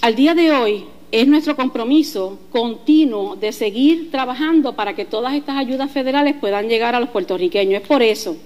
[0.01, 5.57] Al día de hoy es nuestro compromiso continuo de seguir trabajando para que todas estas
[5.57, 7.81] ayudas federales puedan llegar a los puertorriqueños.
[7.81, 8.37] Es por eso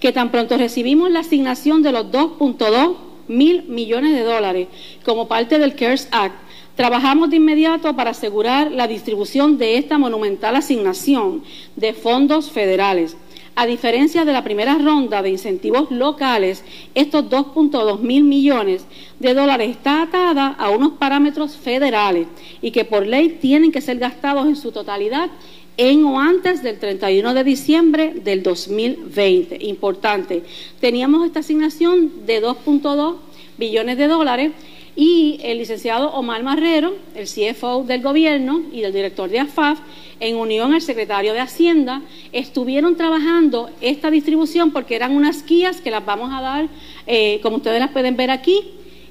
[0.00, 2.96] que tan pronto recibimos la asignación de los 2.2
[3.28, 4.68] mil millones de dólares
[5.04, 6.46] como parte del CARES Act,
[6.76, 11.42] Trabajamos de inmediato para asegurar la distribución de esta monumental asignación
[11.74, 13.16] de fondos federales.
[13.58, 16.62] A diferencia de la primera ronda de incentivos locales,
[16.94, 18.84] estos 2.2 mil millones
[19.18, 22.26] de dólares está atada a unos parámetros federales
[22.60, 25.30] y que por ley tienen que ser gastados en su totalidad
[25.78, 29.64] en o antes del 31 de diciembre del 2020.
[29.64, 30.42] Importante,
[30.78, 33.16] teníamos esta asignación de 2.2
[33.56, 34.52] billones de dólares
[34.96, 39.78] y el licenciado Omar Marrero, el CFO del gobierno y el director de AFAF,
[40.18, 42.00] en unión al secretario de Hacienda,
[42.32, 46.68] estuvieron trabajando esta distribución porque eran unas guías que las vamos a dar,
[47.06, 48.70] eh, como ustedes las pueden ver aquí.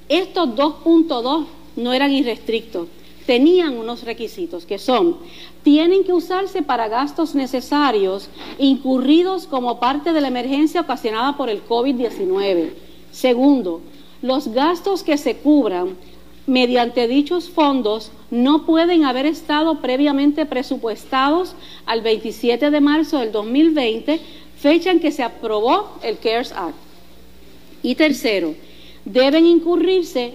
[0.10, 2.88] Estos 2.2 no eran irrestrictos,
[3.28, 5.18] tenían unos requisitos que son,
[5.64, 11.64] tienen que usarse para gastos necesarios incurridos como parte de la emergencia ocasionada por el
[11.64, 12.72] COVID-19.
[13.12, 13.82] Segundo,
[14.26, 15.96] los gastos que se cubran
[16.48, 21.56] mediante dichos fondos no pueden haber estado previamente presupuestados
[21.86, 24.20] al 27 de marzo del 2020,
[24.58, 26.76] fecha en que se aprobó el CARES Act.
[27.84, 28.56] Y tercero,
[29.06, 30.34] deben incurrirse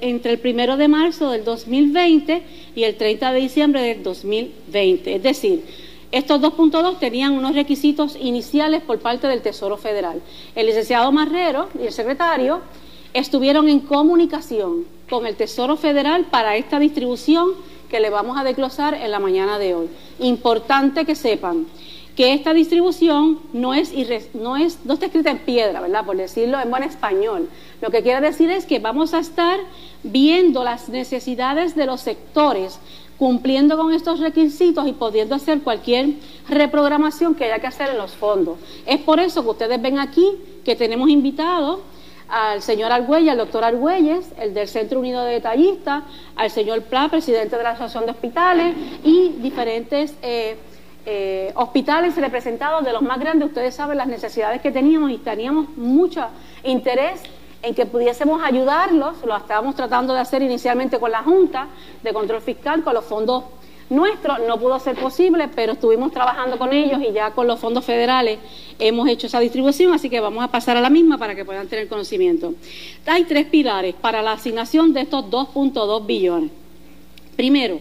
[0.00, 2.42] entre el 1 de marzo del 2020
[2.76, 5.16] y el 30 de diciembre del 2020.
[5.16, 5.64] Es decir,
[6.12, 10.22] estos 2.2 tenían unos requisitos iniciales por parte del Tesoro Federal.
[10.54, 12.60] El licenciado Marrero y el secretario
[13.14, 17.50] estuvieron en comunicación con el Tesoro Federal para esta distribución
[17.88, 19.88] que le vamos a desglosar en la mañana de hoy.
[20.18, 21.66] Importante que sepan
[22.16, 23.92] que esta distribución no es,
[24.34, 26.04] no es no está escrita en piedra, ¿verdad?
[26.04, 27.48] Por decirlo en buen español.
[27.80, 29.60] Lo que quiere decir es que vamos a estar
[30.02, 32.78] viendo las necesidades de los sectores
[33.18, 36.14] cumpliendo con estos requisitos y pudiendo hacer cualquier
[36.48, 38.58] reprogramación que haya que hacer en los fondos.
[38.84, 40.26] Es por eso que ustedes ven aquí
[40.64, 41.80] que tenemos invitados
[42.32, 46.02] al señor Argüelles, al doctor Argüelles, el del Centro Unido de Detallistas,
[46.34, 48.74] al señor Pla, presidente de la Asociación de Hospitales
[49.04, 50.56] y diferentes eh,
[51.04, 53.48] eh, hospitales representados de los más grandes.
[53.48, 56.26] Ustedes saben las necesidades que teníamos y teníamos mucho
[56.64, 57.20] interés
[57.60, 59.22] en que pudiésemos ayudarlos.
[59.26, 61.68] Lo estábamos tratando de hacer inicialmente con la Junta
[62.02, 63.44] de Control Fiscal, con los fondos
[63.92, 67.84] nuestro no pudo ser posible, pero estuvimos trabajando con ellos y ya con los fondos
[67.84, 68.38] federales
[68.78, 71.68] hemos hecho esa distribución, así que vamos a pasar a la misma para que puedan
[71.68, 72.54] tener conocimiento.
[73.06, 76.50] Hay tres pilares para la asignación de estos 2.2 billones.
[77.36, 77.80] Primero,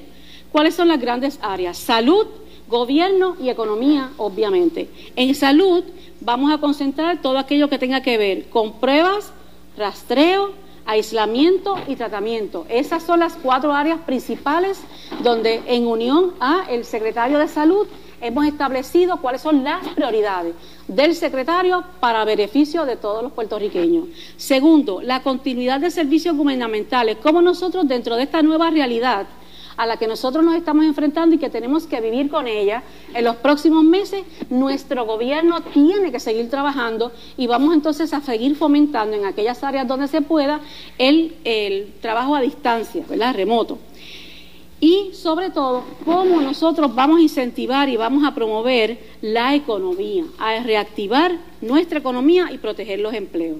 [0.52, 1.78] ¿cuáles son las grandes áreas?
[1.78, 2.28] Salud,
[2.68, 4.90] gobierno y economía, obviamente.
[5.16, 5.84] En salud
[6.20, 9.34] vamos a concentrar todo aquello que tenga que ver con pruebas,
[9.78, 10.54] rastreo,
[10.86, 12.66] aislamiento y tratamiento.
[12.70, 14.80] Esas son las cuatro áreas principales
[15.24, 17.88] donde en unión a el secretario de salud
[18.22, 20.54] hemos establecido cuáles son las prioridades
[20.88, 24.06] del secretario para beneficio de todos los puertorriqueños.
[24.38, 29.28] Segundo, la continuidad de servicios gubernamentales, cómo nosotros dentro de esta nueva realidad
[29.78, 33.24] a la que nosotros nos estamos enfrentando y que tenemos que vivir con ella en
[33.24, 39.16] los próximos meses, nuestro gobierno tiene que seguir trabajando y vamos entonces a seguir fomentando
[39.16, 40.62] en aquellas áreas donde se pueda
[40.98, 43.36] el, el trabajo a distancia, ¿verdad?
[43.36, 43.78] Remoto.
[44.80, 50.64] Y sobre todo, cómo nosotros vamos a incentivar y vamos a promover la economía, a
[50.64, 53.60] reactivar nuestra economía y proteger los empleos.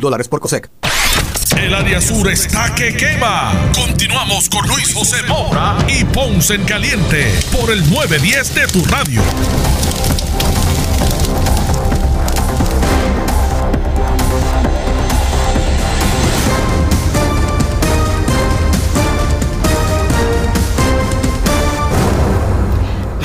[0.01, 0.69] dólares por COSEC.
[1.57, 3.53] El área sur está que quema.
[3.75, 9.21] Continuamos con Luis José Moura y Ponce en Caliente por el 910 de tu radio.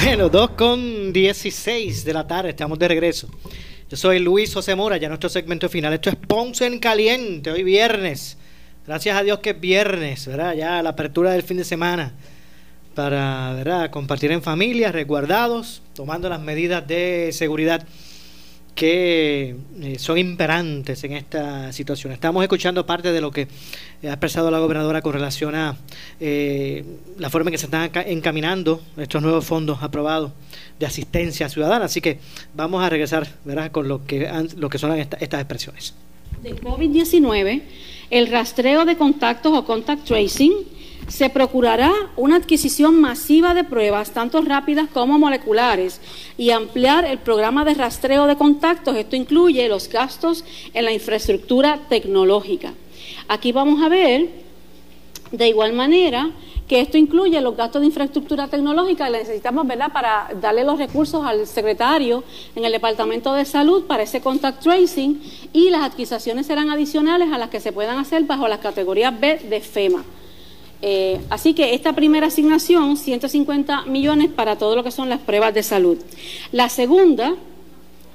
[0.05, 3.29] Bueno, 2 con 16 de la tarde, estamos de regreso.
[3.89, 5.93] Yo soy Luis José Mora, ya nuestro segmento final.
[5.93, 8.37] Esto es Ponce en Caliente, hoy viernes.
[8.85, 10.55] Gracias a Dios que es viernes, ¿verdad?
[10.55, 12.13] Ya la apertura del fin de semana
[12.97, 13.91] para, ¿verdad?
[13.91, 17.87] Compartir en familia, resguardados, tomando las medidas de seguridad
[18.77, 22.13] que eh, son imperantes en esta situación.
[22.13, 23.49] Estamos escuchando parte de lo que
[24.05, 25.77] ha expresado la gobernadora con relación a
[26.21, 26.85] eh,
[27.19, 30.33] la forma en que se están encaminando estos nuevos fondos aprobados
[30.79, 31.87] de asistencia ciudadana.
[31.87, 32.19] Así que
[32.55, 33.71] vamos a regresar ¿verdad?
[33.73, 35.95] con lo que, han- lo que son esta- estas expresiones.
[36.43, 37.63] de COVID-19,
[38.11, 40.53] el rastreo de contactos o contact tracing,
[41.09, 46.01] se procurará una adquisición masiva de pruebas, tanto rápidas como moleculares,
[46.37, 48.97] y ampliar el programa de rastreo de contactos.
[48.97, 50.45] Esto incluye los gastos
[50.75, 52.75] en la infraestructura tecnológica.
[53.29, 54.29] Aquí vamos a ver,
[55.31, 56.31] de igual manera,
[56.67, 61.25] que esto incluye los gastos de infraestructura tecnológica, le necesitamos, ¿verdad?, para darle los recursos
[61.25, 62.25] al secretario
[62.57, 65.23] en el Departamento de Salud para ese contact tracing
[65.53, 69.39] y las adquisiciones serán adicionales a las que se puedan hacer bajo las categorías B
[69.49, 70.05] de FEMA.
[70.89, 75.53] Eh, así que esta primera asignación, 150 millones para todo lo que son las pruebas
[75.53, 75.99] de salud.
[76.53, 77.35] La segunda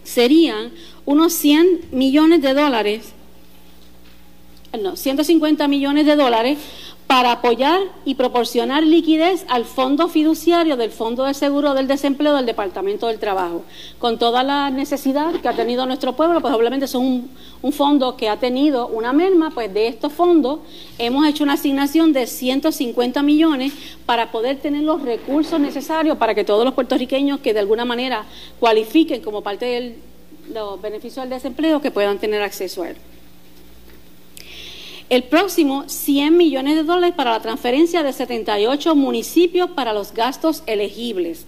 [0.05, 0.72] serían
[1.03, 3.11] unos 100 millones de dólares
[4.80, 6.57] no, 150 millones de dólares
[7.05, 12.45] para apoyar y proporcionar liquidez al fondo fiduciario del Fondo de Seguro del Desempleo del
[12.45, 13.65] Departamento del Trabajo.
[13.99, 17.30] Con toda la necesidad que ha tenido nuestro pueblo, pues obviamente son
[17.61, 20.61] un, fondo que ha tenido una merma, pues de estos fondos
[20.97, 23.74] hemos hecho una asignación de 150 millones
[24.05, 28.24] para poder tener los recursos necesarios para que todos los puertorriqueños que de alguna manera
[28.57, 29.95] cualifiquen como parte de
[30.53, 32.95] los beneficios del desempleo, que puedan tener acceso a él.
[35.12, 40.64] El próximo, 100 millones de dólares para la transferencia de 78 municipios para los gastos
[40.68, 41.45] elegibles.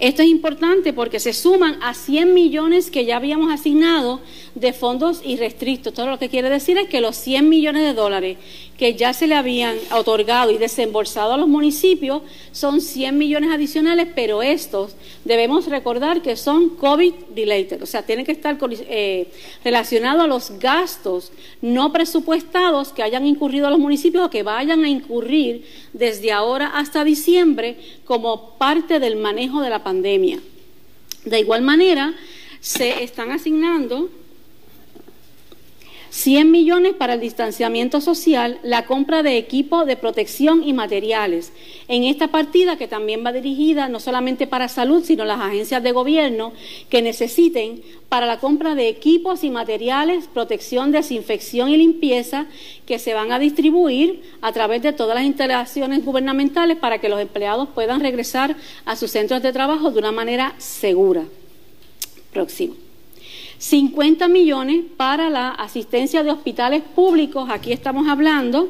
[0.00, 4.20] Esto es importante porque se suman a 100 millones que ya habíamos asignado
[4.56, 5.94] de fondos irrestrictos.
[5.94, 8.38] Todo lo que quiere decir es que los 100 millones de dólares
[8.78, 12.22] que ya se le habían otorgado y desembolsado a los municipios
[12.52, 18.32] son 100 millones adicionales, pero estos debemos recordar que son COVID-related, o sea, tienen que
[18.32, 19.28] estar eh,
[19.64, 24.88] relacionados a los gastos no presupuestados que hayan incurrido los municipios o que vayan a
[24.88, 30.40] incurrir desde ahora hasta diciembre como parte del manejo de la pandemia.
[31.24, 32.14] De igual manera,
[32.60, 34.10] se están asignando
[36.16, 41.52] 100 millones para el distanciamiento social, la compra de equipo de protección y materiales.
[41.88, 45.92] En esta partida, que también va dirigida no solamente para salud, sino las agencias de
[45.92, 46.54] gobierno
[46.88, 52.46] que necesiten para la compra de equipos y materiales, protección, desinfección y limpieza,
[52.86, 57.20] que se van a distribuir a través de todas las instalaciones gubernamentales para que los
[57.20, 58.56] empleados puedan regresar
[58.86, 61.24] a sus centros de trabajo de una manera segura.
[62.32, 62.85] Próximo.
[63.58, 67.48] 50 millones para la asistencia de hospitales públicos.
[67.50, 68.68] Aquí estamos hablando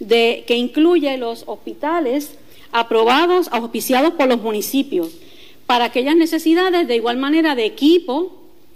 [0.00, 2.38] de que incluye los hospitales
[2.72, 5.10] aprobados, auspiciados por los municipios,
[5.66, 8.32] para aquellas necesidades de igual manera de equipo,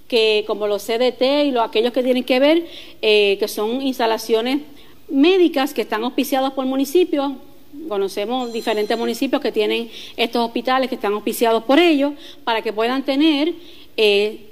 [0.08, 2.66] que como los CDT y los, aquellos que tienen que ver,
[3.02, 4.60] eh, que son instalaciones
[5.08, 7.32] médicas que están auspiciados por municipios.
[7.88, 12.12] Conocemos diferentes municipios que tienen estos hospitales que están auspiciados por ellos,
[12.44, 13.52] para que puedan tener
[13.96, 14.45] eh,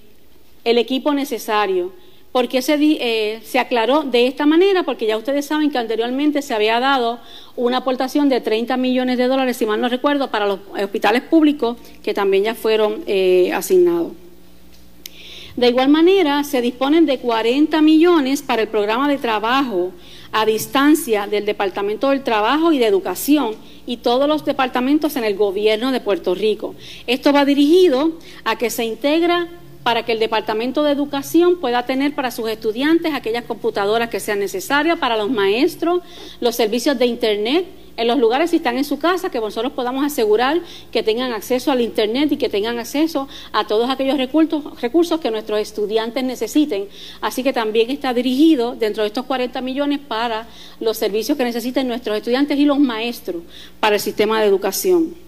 [0.64, 1.92] el equipo necesario.
[2.32, 4.82] ¿Por qué se, eh, se aclaró de esta manera?
[4.82, 7.20] Porque ya ustedes saben que anteriormente se había dado
[7.54, 11.76] una aportación de 30 millones de dólares, si mal no recuerdo, para los hospitales públicos
[12.02, 14.12] que también ya fueron eh, asignados.
[15.56, 19.92] De igual manera, se disponen de 40 millones para el programa de trabajo
[20.32, 23.54] a distancia del Departamento del Trabajo y de Educación
[23.86, 26.74] y todos los departamentos en el gobierno de Puerto Rico.
[27.06, 29.46] Esto va dirigido a que se integra
[29.84, 34.40] para que el Departamento de Educación pueda tener para sus estudiantes aquellas computadoras que sean
[34.40, 36.00] necesarias, para los maestros,
[36.40, 37.66] los servicios de Internet,
[37.96, 40.60] en los lugares si están en su casa, que nosotros podamos asegurar
[40.90, 45.60] que tengan acceso al Internet y que tengan acceso a todos aquellos recursos, que nuestros
[45.60, 46.88] estudiantes necesiten.
[47.20, 50.48] Así que también está dirigido dentro de estos 40 millones para
[50.80, 53.42] los servicios que necesiten nuestros estudiantes y los maestros
[53.80, 55.23] para el sistema de educación.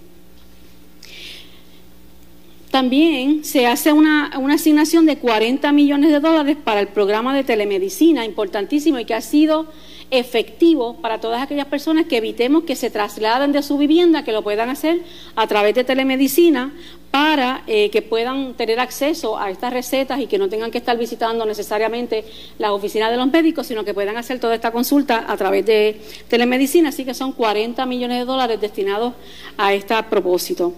[2.77, 8.22] También se hace una, asignación de 40 millones de dólares para el programa de telemedicina,
[8.27, 9.64] importantísimo y que ha sido
[10.11, 14.43] efectivo para todas aquellas personas que evitemos que se trasladen de su vivienda, que lo
[14.43, 15.01] puedan hacer
[15.37, 16.74] a través de telemedicina
[17.11, 20.99] para eh, que puedan tener acceso a estas recetas y que no tengan que estar
[20.99, 22.27] visitando necesariamente
[22.59, 25.99] las oficinas de los médicos, sino que puedan hacer toda esta consulta a través de
[26.29, 26.91] telemedicina.
[26.91, 29.14] Así que son 40 millones de dólares destinados
[29.57, 30.74] a este propósito.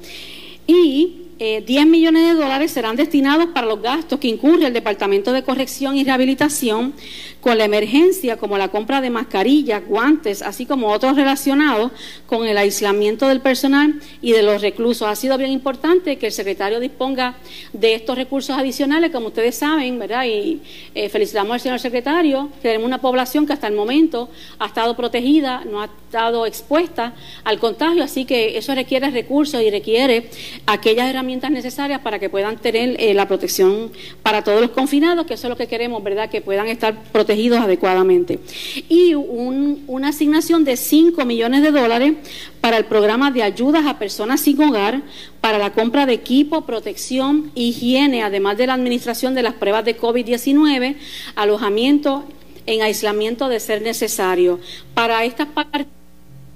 [0.64, 5.32] Y eh, 10 millones de dólares serán destinados para los gastos que incurre el Departamento
[5.32, 6.94] de Corrección y Rehabilitación
[7.40, 11.92] con la emergencia, como la compra de mascarillas, guantes, así como otros relacionados
[12.26, 15.06] con el aislamiento del personal y de los reclusos.
[15.06, 17.36] Ha sido bien importante que el secretario disponga
[17.72, 20.24] de estos recursos adicionales, como ustedes saben, ¿verdad?
[20.24, 20.60] Y
[20.94, 24.28] eh, felicitamos al señor secretario, tenemos una población que hasta el momento
[24.58, 27.12] ha estado protegida, no ha estado expuesta
[27.44, 30.30] al contagio, así que eso requiere recursos y requiere
[30.64, 33.92] aquellas herramientas necesarias para que puedan tener eh, la protección
[34.22, 36.30] para todos los confinados, que eso es lo que queremos, ¿verdad?
[36.30, 38.40] Que puedan estar protegidos adecuadamente.
[38.88, 42.14] Y un, una asignación de 5 millones de dólares
[42.62, 45.02] para el programa de ayudas a personas sin hogar,
[45.42, 49.98] para la compra de equipo, protección, higiene, además de la administración de las pruebas de
[49.98, 50.96] COVID-19,
[51.36, 52.24] alojamiento
[52.68, 54.60] en aislamiento de ser necesario.
[54.92, 55.86] Para estas partes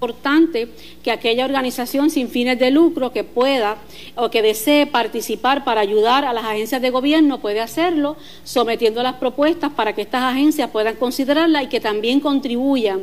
[0.02, 0.68] importante
[1.04, 3.76] que aquella organización sin fines de lucro que pueda
[4.16, 9.14] o que desee participar para ayudar a las agencias de gobierno puede hacerlo, sometiendo las
[9.14, 13.02] propuestas para que estas agencias puedan considerarla y que también contribuyan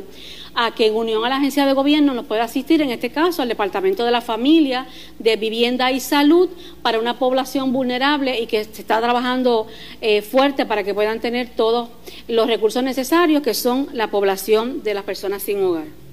[0.54, 3.40] a que en unión a la agencia de gobierno nos pueda asistir, en este caso,
[3.40, 4.86] al Departamento de la Familia,
[5.18, 6.50] de Vivienda y Salud,
[6.82, 9.68] para una población vulnerable y que se está trabajando
[10.02, 11.88] eh, fuerte para que puedan tener todos
[12.28, 16.09] los recursos necesarios, que son la población de las personas sin hogar.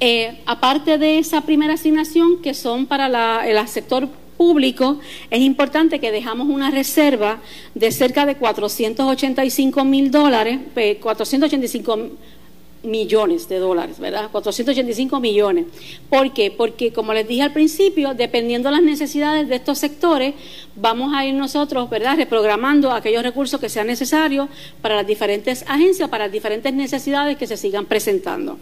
[0.00, 4.98] Eh, aparte de esa primera asignación, que son para el sector público,
[5.30, 7.40] es importante que dejamos una reserva
[7.74, 11.98] de cerca de 485 mil dólares, eh, 485
[12.82, 14.28] millones de dólares, ¿verdad?
[14.30, 15.66] 485 millones.
[16.08, 16.50] ¿Por qué?
[16.50, 20.34] Porque, como les dije al principio, dependiendo de las necesidades de estos sectores,
[20.74, 24.48] vamos a ir nosotros, ¿verdad?, reprogramando aquellos recursos que sean necesarios
[24.80, 28.58] para las diferentes agencias, para las diferentes necesidades que se sigan presentando.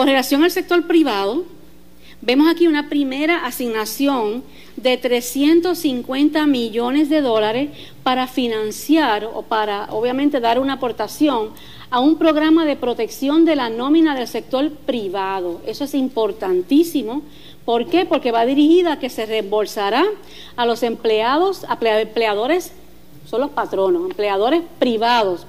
[0.00, 1.44] Con relación al sector privado,
[2.22, 4.42] vemos aquí una primera asignación
[4.76, 7.68] de 350 millones de dólares
[8.02, 11.50] para financiar o para, obviamente, dar una aportación
[11.90, 15.60] a un programa de protección de la nómina del sector privado.
[15.66, 17.20] Eso es importantísimo.
[17.66, 18.06] ¿Por qué?
[18.06, 20.06] Porque va dirigida a que se reembolsará
[20.56, 22.72] a los empleados, a empleadores,
[23.26, 25.44] son los patronos, empleadores privados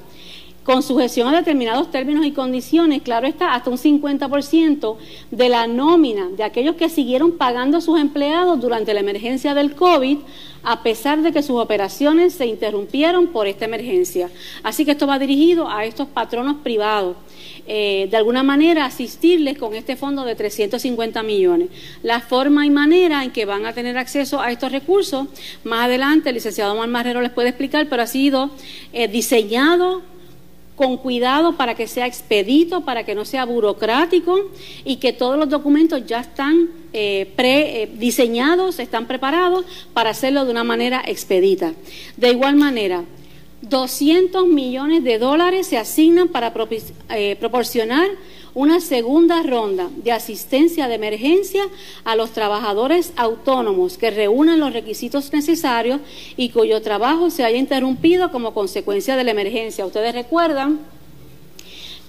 [0.64, 4.96] con sujeción a determinados términos y condiciones, claro está, hasta un 50%
[5.32, 9.74] de la nómina de aquellos que siguieron pagando a sus empleados durante la emergencia del
[9.74, 10.20] COVID,
[10.64, 14.30] a pesar de que sus operaciones se interrumpieron por esta emergencia.
[14.62, 17.16] Así que esto va dirigido a estos patronos privados.
[17.68, 21.70] Eh, de alguna manera asistirles con este fondo de 350 millones.
[22.04, 25.28] La forma y manera en que van a tener acceso a estos recursos,
[25.64, 28.52] más adelante el licenciado Juan Marrero les puede explicar, pero ha sido
[28.94, 30.02] eh, diseñado
[30.82, 34.50] con cuidado para que sea expedito, para que no sea burocrático
[34.84, 39.64] y que todos los documentos ya están eh, pre, eh, diseñados, están preparados
[39.94, 41.74] para hacerlo de una manera expedita.
[42.18, 43.04] De igual manera,
[43.62, 46.52] 200 millones de dólares se asignan para
[47.10, 48.10] eh, proporcionar
[48.54, 51.64] una segunda ronda de asistencia de emergencia
[52.04, 56.02] a los trabajadores autónomos que reúnan los requisitos necesarios
[56.36, 59.86] y cuyo trabajo se haya interrumpido como consecuencia de la emergencia.
[59.86, 60.80] Ustedes recuerdan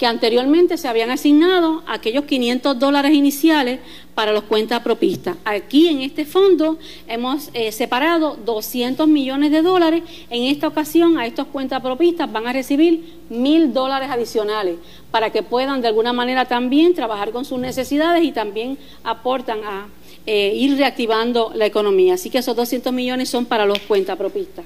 [0.02, 3.78] que anteriormente se habían asignado aquellos 500 dólares iniciales
[4.16, 5.36] para los cuentapropistas.
[5.44, 6.76] Aquí en este fondo
[7.06, 10.02] hemos eh, separado 200 millones de dólares.
[10.28, 14.74] En esta ocasión a estos cuentapropistas van a recibir mil dólares adicionales
[15.12, 19.86] para que puedan de alguna manera también trabajar con sus necesidades y también aportan a
[20.26, 22.14] eh, ir reactivando la economía.
[22.14, 24.64] Así que esos 200 millones son para los cuentapropistas.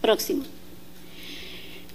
[0.00, 0.42] Próximo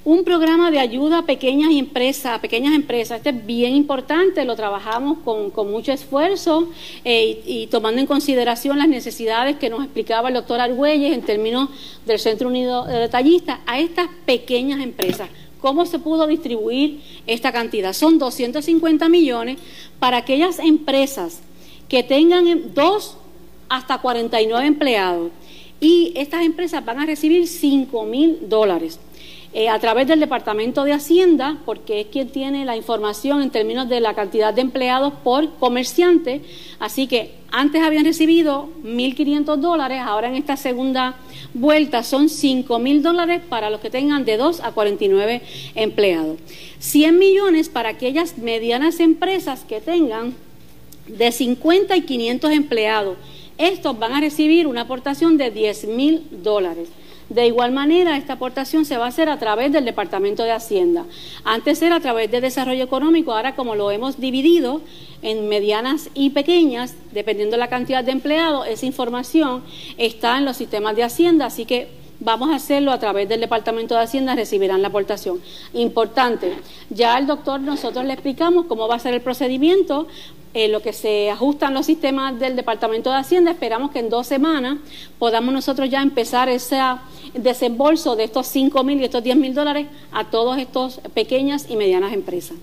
[0.08, 3.18] un programa de ayuda a pequeñas empresas, a pequeñas empresas.
[3.18, 6.70] Este es bien importante, lo trabajamos con, mucho esfuerzo
[7.03, 11.68] eh, y, tomando en consideración las necesidades que nos explicaba el doctor Argüelles en términos
[12.05, 15.28] del Centro Unido de Detallistas a estas pequeñas empresas.
[15.60, 17.91] ¿Cómo se pudo distribuir esta cantidad?
[17.91, 19.58] Son 250 millones
[19.99, 21.41] para aquellas empresas
[21.89, 23.18] que tengan dos
[23.68, 25.32] hasta 49 empleados
[25.82, 29.01] y estas empresas van a recibir 5 mil dólares.
[29.60, 33.89] Eh, a través del Departamento de Hacienda, porque es quien tiene la información en términos
[33.89, 36.41] de la cantidad de empleados por comerciante.
[36.78, 41.16] Así que antes habían recibido 1.500 dólares, ahora en esta segunda
[41.55, 45.41] vuelta son 5.000 dólares para los que tengan de 2 a 49
[45.74, 46.38] empleados.
[46.78, 50.36] 100 millones para aquellas medianas empresas que tengan
[51.08, 53.18] de 50 y 500 empleados.
[53.58, 56.89] Estos van a recibir una aportación de 10 mil dólares.
[57.30, 61.05] De igual manera, esta aportación se va a hacer a través del Departamento de Hacienda.
[61.43, 64.82] Antes era a través de Desarrollo Económico, ahora como lo hemos dividido
[65.21, 69.63] en medianas y pequeñas, dependiendo de la cantidad de empleados, esa información
[69.97, 73.95] está en los sistemas de Hacienda, así que vamos a hacerlo a través del Departamento
[73.95, 75.41] de Hacienda, recibirán la aportación.
[75.73, 76.53] Importante,
[76.89, 80.07] ya al doctor nosotros le explicamos cómo va a ser el procedimiento,
[80.58, 84.26] en lo que se ajustan los sistemas del Departamento de Hacienda, esperamos que en dos
[84.26, 84.80] semanas
[85.20, 86.80] podamos nosotros ya empezar ese
[87.36, 91.76] desembolso de estos 5 mil y estos 10 mil dólares a todas estas pequeñas y
[91.76, 92.58] medianas empresas.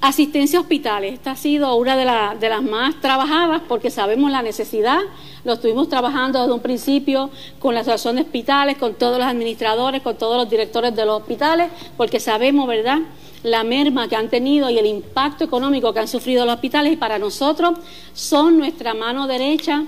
[0.00, 4.42] Asistencia a hospitales, esta ha sido una de, de, las más trabajadas porque sabemos la
[4.42, 4.98] necesidad,
[5.44, 7.30] lo estuvimos trabajando desde un principio
[7.60, 11.20] con la asociación de hospitales, con todos los administradores, con todos los directores de los
[11.20, 12.98] hospitales, porque sabemos, ¿verdad?,
[13.42, 16.96] la merma que han tenido y el impacto económico que han sufrido los hospitales y
[16.96, 17.78] para nosotros
[18.12, 19.84] son nuestra mano derecha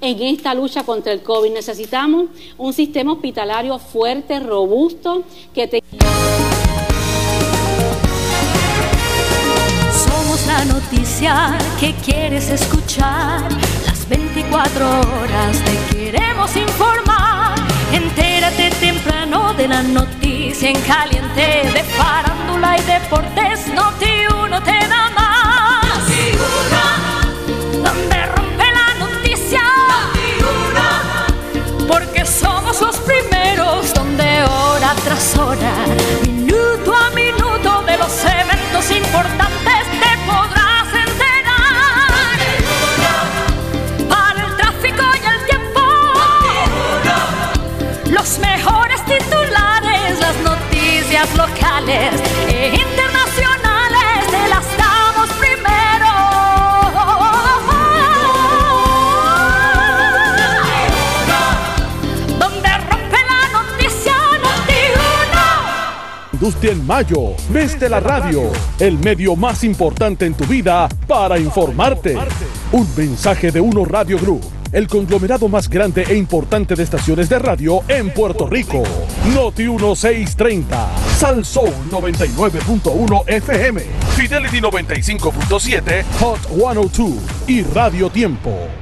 [0.00, 1.52] en esta lucha contra el COVID.
[1.52, 2.26] Necesitamos
[2.58, 5.24] un sistema hospitalario fuerte, robusto,
[5.54, 5.86] que tenga...
[9.92, 13.50] Somos la noticia que quieres escuchar.
[13.86, 17.31] Las 24 horas te queremos informar.
[19.32, 23.66] Temprano de la noticia en caliente de farándula y deportes.
[23.68, 24.21] Noti
[66.70, 68.42] en Mayo, mes la radio,
[68.78, 72.16] el medio más importante en tu vida para informarte.
[72.70, 77.38] Un mensaje de Uno Radio Group, el conglomerado más grande e importante de estaciones de
[77.38, 78.82] radio en Puerto Rico.
[79.34, 80.88] Noti 1630,
[81.18, 83.82] Sal Soul 99.1 FM,
[84.16, 87.12] Fidelity 95.7, Hot 102
[87.48, 88.81] y Radio Tiempo.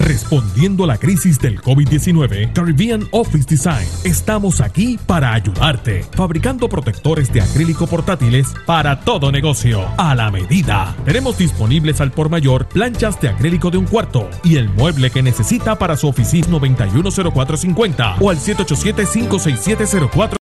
[0.00, 7.32] Respondiendo a la crisis del COVID-19, Caribbean Office Design estamos aquí para ayudarte, fabricando protectores
[7.32, 10.96] de acrílico portátiles para todo negocio, a la medida.
[11.04, 15.22] Tenemos disponibles al por mayor planchas de acrílico de un cuarto y el mueble que
[15.22, 20.38] necesita para su oficina 910450 o al 787 567